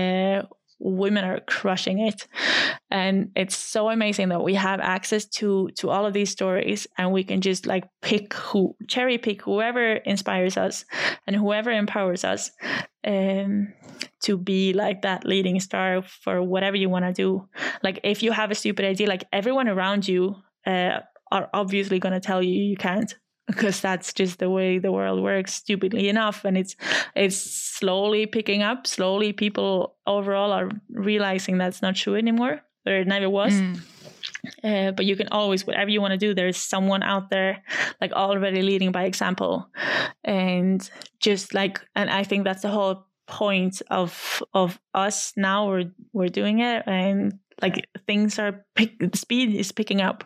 [0.80, 2.28] women are crushing it
[2.92, 7.12] and it's so amazing that we have access to to all of these stories and
[7.12, 10.86] we can just like pick who cherry pick whoever inspires us
[11.26, 12.52] and whoever empowers us
[13.06, 13.74] um,
[14.24, 17.48] to be like that leading star for whatever you want to do.
[17.84, 21.00] Like if you have a stupid idea, like everyone around you uh,
[21.32, 23.14] are obviously going to tell you you can't
[23.48, 26.76] because that's just the way the world works stupidly enough and it's
[27.16, 33.08] it's slowly picking up slowly people overall are realizing that's not true anymore or it
[33.08, 33.80] never was mm.
[34.64, 37.62] uh, but you can always whatever you want to do there's someone out there
[38.02, 39.70] like already leading by example
[40.24, 40.90] and
[41.20, 46.30] just like and i think that's the whole point of of us now we're we're
[46.30, 50.24] doing it and like things are pick, speed is picking up.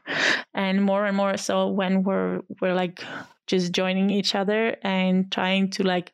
[0.54, 3.04] And more and more so when we're we're like
[3.48, 6.14] just joining each other and trying to like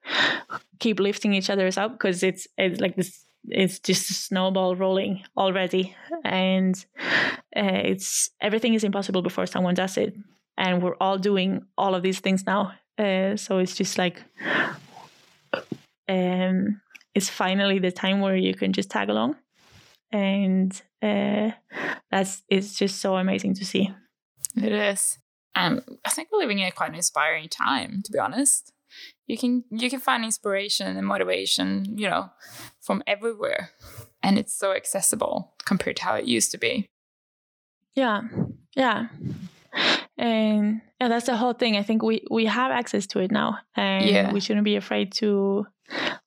[0.80, 5.24] keep lifting each other's up because it's it's like this it's just a snowball rolling
[5.38, 5.96] already.
[6.24, 6.84] And
[7.56, 10.16] uh, it's everything is impossible before someone does it.
[10.58, 12.74] And we're all doing all of these things now.
[12.98, 14.24] Uh, so it's just like
[16.08, 16.82] um
[17.14, 19.36] it's finally the time where you can just tag along
[20.16, 21.52] and uh,
[22.10, 23.94] that's it's just so amazing to see.
[24.56, 25.18] It is.
[25.56, 28.72] Um, I think we're living in a quite an inspiring time, to be honest.
[29.28, 32.30] You can you can find inspiration and motivation, you know,
[32.80, 33.72] from everywhere,
[34.24, 36.88] and it's so accessible compared to how it used to be.
[37.94, 38.22] Yeah,
[38.76, 39.08] yeah,
[40.18, 41.76] and yeah, that's the whole thing.
[41.76, 44.32] I think we we have access to it now, and yeah.
[44.32, 45.68] we shouldn't be afraid to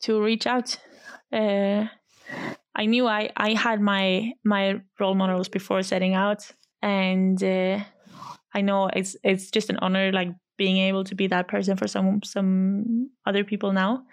[0.01, 0.77] to reach out.
[1.33, 1.87] Uh,
[2.79, 6.49] I knew I, I had my my role models before setting out,
[6.81, 7.81] and uh,
[8.55, 11.89] I know it's it's just an honor like being able to be that person for
[11.89, 14.05] some some other people now,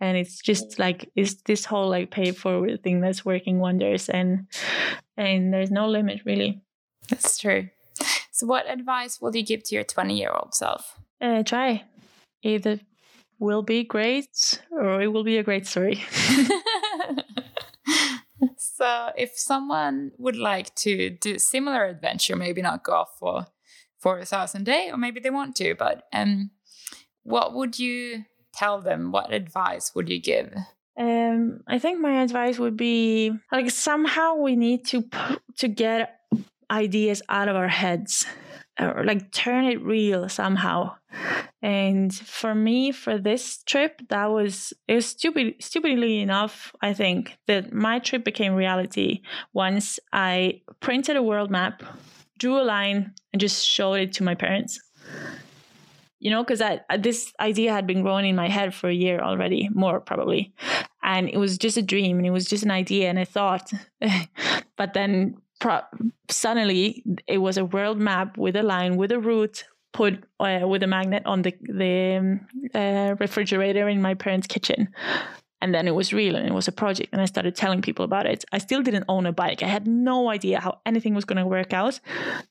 [0.00, 4.48] and it's just like it's this whole like pay forward thing that's working wonders, and
[5.16, 6.60] and there's no limit really.
[7.08, 7.70] That's true.
[8.32, 11.00] So, what advice would you give to your twenty year old self?
[11.22, 11.84] Uh, try.
[12.42, 12.80] Either
[13.38, 16.04] will be great or it will be a great story.
[18.76, 23.46] so if someone would like to do similar adventure, maybe not go off for
[24.00, 26.50] for a thousand day, or maybe they want to, but um,
[27.22, 29.12] what would you tell them?
[29.12, 30.52] What advice would you give?
[30.98, 35.04] Um, I think my advice would be like somehow we need to
[35.58, 36.18] to get
[36.68, 38.26] ideas out of our heads
[38.80, 40.94] or like turn it real somehow.
[41.62, 47.38] And for me, for this trip, that was it was stupid stupidly enough, I think,
[47.46, 49.22] that my trip became reality
[49.52, 51.82] once I printed a world map,
[52.38, 54.80] drew a line, and just showed it to my parents.
[56.20, 58.94] You know, because I uh, this idea had been growing in my head for a
[58.94, 60.52] year already, more probably.
[61.02, 63.70] And it was just a dream and it was just an idea and a thought.
[64.76, 69.64] but then pro- suddenly it was a world map with a line with a route
[69.94, 74.88] put uh, with a magnet on the the um, uh, refrigerator in my parents' kitchen.
[75.62, 77.08] And then it was real and it was a project.
[77.12, 78.44] And I started telling people about it.
[78.52, 79.62] I still didn't own a bike.
[79.62, 82.00] I had no idea how anything was going to work out,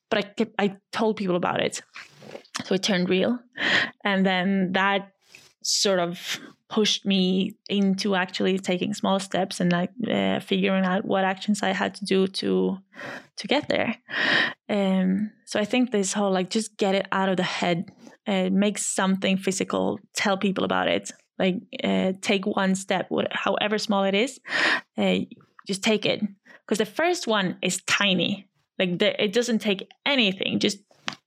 [0.10, 1.84] but I kept, I told people about it.
[2.66, 3.38] So it turned real.
[4.04, 5.12] And then that
[5.62, 6.40] sort of
[6.74, 11.70] pushed me into actually taking small steps and like uh, figuring out what actions I
[11.70, 12.80] had to do to
[13.38, 13.96] to get there.
[14.68, 17.92] Um, so I think this whole like just get it out of the head,
[18.26, 24.04] uh, make something physical, tell people about it, like uh, take one step, however small
[24.04, 24.40] it is,
[24.98, 25.18] uh,
[25.68, 26.22] just take it
[26.66, 28.48] because the first one is tiny.
[28.80, 30.58] Like the, it doesn't take anything.
[30.58, 30.80] Just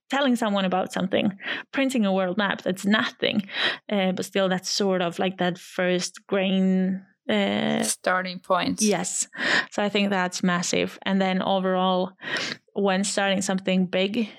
[0.09, 1.37] telling someone about something,
[1.71, 3.47] printing a world map, that's nothing.
[3.91, 7.05] Uh, but still, that's sort of like that first grain.
[7.29, 8.81] Uh, starting point.
[8.81, 9.27] Yes.
[9.71, 10.97] So I think that's massive.
[11.01, 12.13] And then overall,
[12.73, 14.29] when starting something big,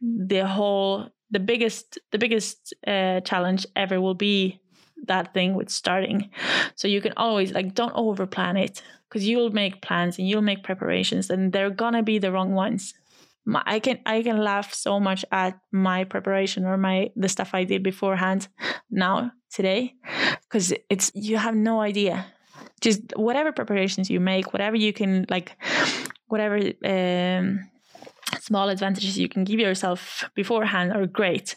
[0.00, 4.58] the whole, the biggest, the biggest uh, challenge ever will be
[5.06, 6.30] that thing with starting.
[6.76, 10.42] So you can always like don't over plan it because you'll make plans and you'll
[10.42, 12.94] make preparations and they're gonna be the wrong ones
[13.46, 17.50] my, I can I can laugh so much at my preparation or my the stuff
[17.52, 18.48] I did beforehand
[18.90, 19.94] now today
[20.42, 22.26] because it's you have no idea.
[22.80, 25.56] Just whatever preparations you make whatever you can like
[26.26, 27.68] whatever um,
[28.40, 31.56] small advantages you can give yourself beforehand are great.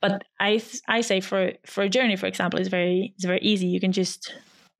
[0.00, 3.66] But I I say for for a journey for example it's very it's very easy.
[3.66, 4.32] You can just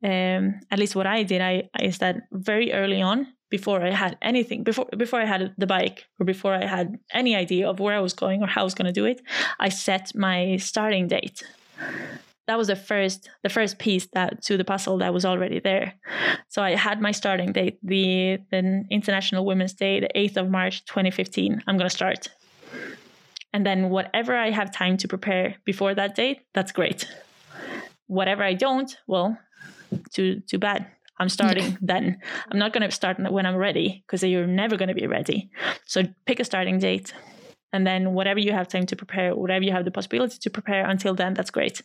[0.03, 4.17] um, at least what I did I is that very early on before I had
[4.23, 7.97] anything, before before I had the bike or before I had any idea of where
[7.97, 9.21] I was going or how I was going to do it,
[9.59, 11.43] I set my starting date.
[12.47, 15.95] That was the first the first piece that to the puzzle that was already there.
[16.49, 20.85] So I had my starting date, the the International Women's Day, the 8th of March
[20.87, 21.63] 2015.
[21.67, 22.29] I'm going to start.
[23.53, 27.09] And then whatever I have time to prepare before that date, that's great.
[28.07, 29.39] Whatever I don't, well,
[30.13, 30.87] too too bad.
[31.19, 32.21] I'm starting then.
[32.51, 35.51] I'm not going to start when I'm ready because you're never going to be ready.
[35.85, 37.13] So pick a starting date
[37.73, 40.87] and then whatever you have time to prepare whatever you have the possibility to prepare
[40.87, 41.83] until then that's great.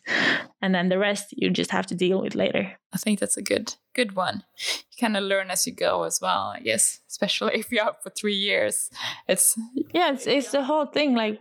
[0.62, 2.74] And then the rest you just have to deal with later.
[2.94, 4.44] I think that's a good good one.
[4.58, 8.02] You kind of learn as you go as well i guess especially if you're out
[8.02, 8.90] for three years.
[9.28, 9.58] It's
[9.94, 11.38] yeah it's, it's the whole thing like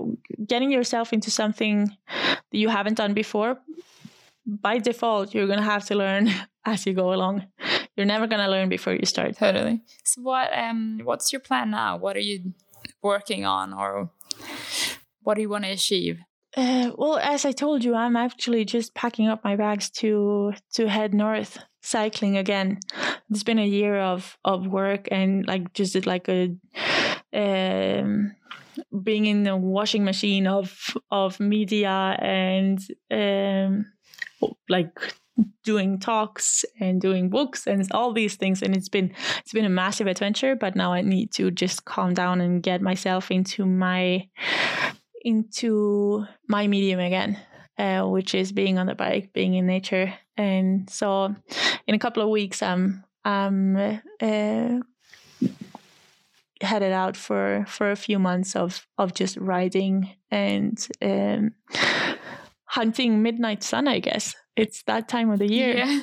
[0.47, 3.59] getting yourself into something that you haven't done before
[4.45, 6.29] by default you're going to have to learn
[6.65, 7.45] as you go along
[7.97, 11.71] you're never going to learn before you start totally so what um what's your plan
[11.71, 12.53] now what are you
[13.03, 14.11] working on or
[15.23, 16.21] what do you want to achieve?
[16.57, 20.89] Uh, well, as I told you, I'm actually just packing up my bags to to
[20.89, 22.79] head north cycling again.
[23.31, 26.55] It's been a year of of work and like just like a
[27.33, 28.37] um,
[29.03, 32.79] being in the washing machine of of media and
[33.11, 33.87] um,
[34.69, 34.91] like
[35.65, 38.63] doing talks and doing books and all these things.
[38.63, 42.15] And it's been it's been a massive adventure but now i need to just calm
[42.15, 44.29] down and get myself into my
[45.25, 47.39] into my medium again
[47.79, 50.15] uh, which is being on the bike being in nature.
[50.37, 51.35] And so
[51.87, 54.81] in a couple of weeks i'm i'm uh,
[56.61, 61.53] headed out for for a few months of of just riding and um,
[62.65, 65.77] hunting midnight sun i guess it's that time of the year.
[65.77, 66.01] Yeah.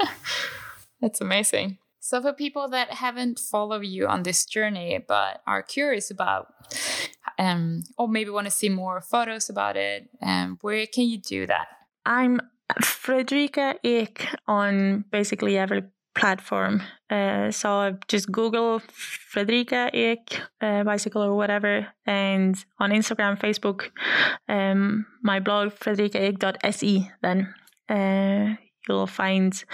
[1.00, 1.78] That's amazing.
[2.00, 6.54] So, for people that haven't followed you on this journey but are curious about,
[7.38, 11.46] um, or maybe want to see more photos about it, um, where can you do
[11.46, 11.68] that?
[12.06, 12.40] I'm
[12.82, 15.82] Fredrika Ek on basically every
[16.14, 16.82] platform.
[17.10, 23.90] Uh, so just Google Fredrika Ek uh, bicycle or whatever, and on Instagram, Facebook,
[24.48, 27.10] um, my blog fredrikaek.se.
[27.22, 27.54] Then
[27.88, 28.54] uh,
[28.88, 29.64] you'll find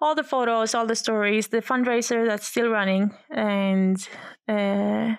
[0.00, 4.08] all the photos, all the stories, the fundraiser that's still running, and
[4.48, 5.14] uh,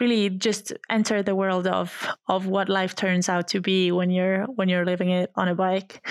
[0.00, 4.44] really just enter the world of of what life turns out to be when you're
[4.46, 6.06] when you're living it on a bike.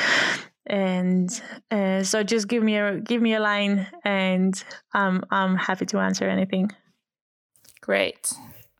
[0.69, 1.29] And
[1.71, 4.61] uh, so, just give me a give me a line, and
[4.93, 6.71] I'm I'm happy to answer anything.
[7.79, 8.33] Great,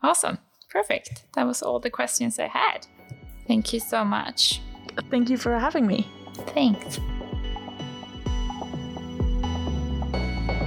[0.04, 0.40] awesome,
[0.70, 1.24] perfect.
[1.36, 2.86] That was all the questions I had.
[3.48, 4.60] Thank you so much.
[5.10, 6.10] Thank you for having me.
[6.54, 7.00] Thanks.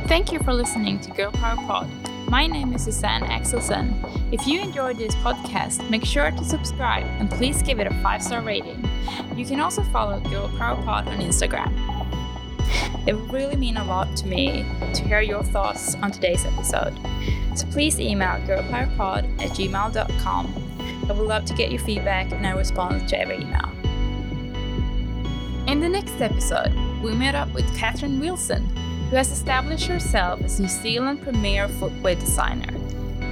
[0.06, 1.88] Thank you for listening to Girl Power Pod.
[2.28, 3.92] My name is Suzanne Axelsen.
[4.32, 8.22] If you enjoyed this podcast, make sure to subscribe and please give it a five
[8.22, 8.88] star rating.
[9.36, 11.72] You can also follow Girl Power Pod on Instagram.
[13.06, 14.64] It would really mean a lot to me
[14.94, 16.98] to hear your thoughts on today's episode.
[17.54, 21.06] So please email girlpowerpod at gmail.com.
[21.08, 23.68] I would love to get your feedback and I respond to every email.
[25.70, 28.66] In the next episode, we met up with Catherine Wilson,
[29.08, 32.72] who has established herself as New Zealand's premier footwear designer.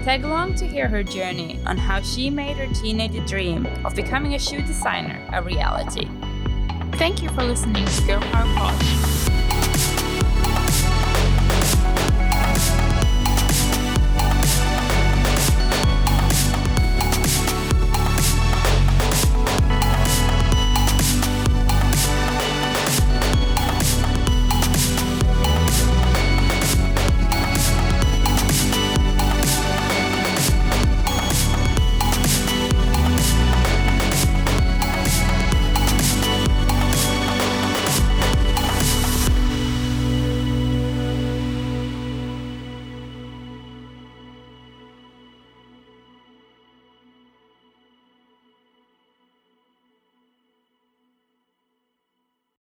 [0.05, 4.37] Tag along to hear her journey on how she made her teenage dream of becoming
[4.37, 6.09] a shoe designer a reality.
[6.93, 9.38] Thank you for listening to Girl Power Pod.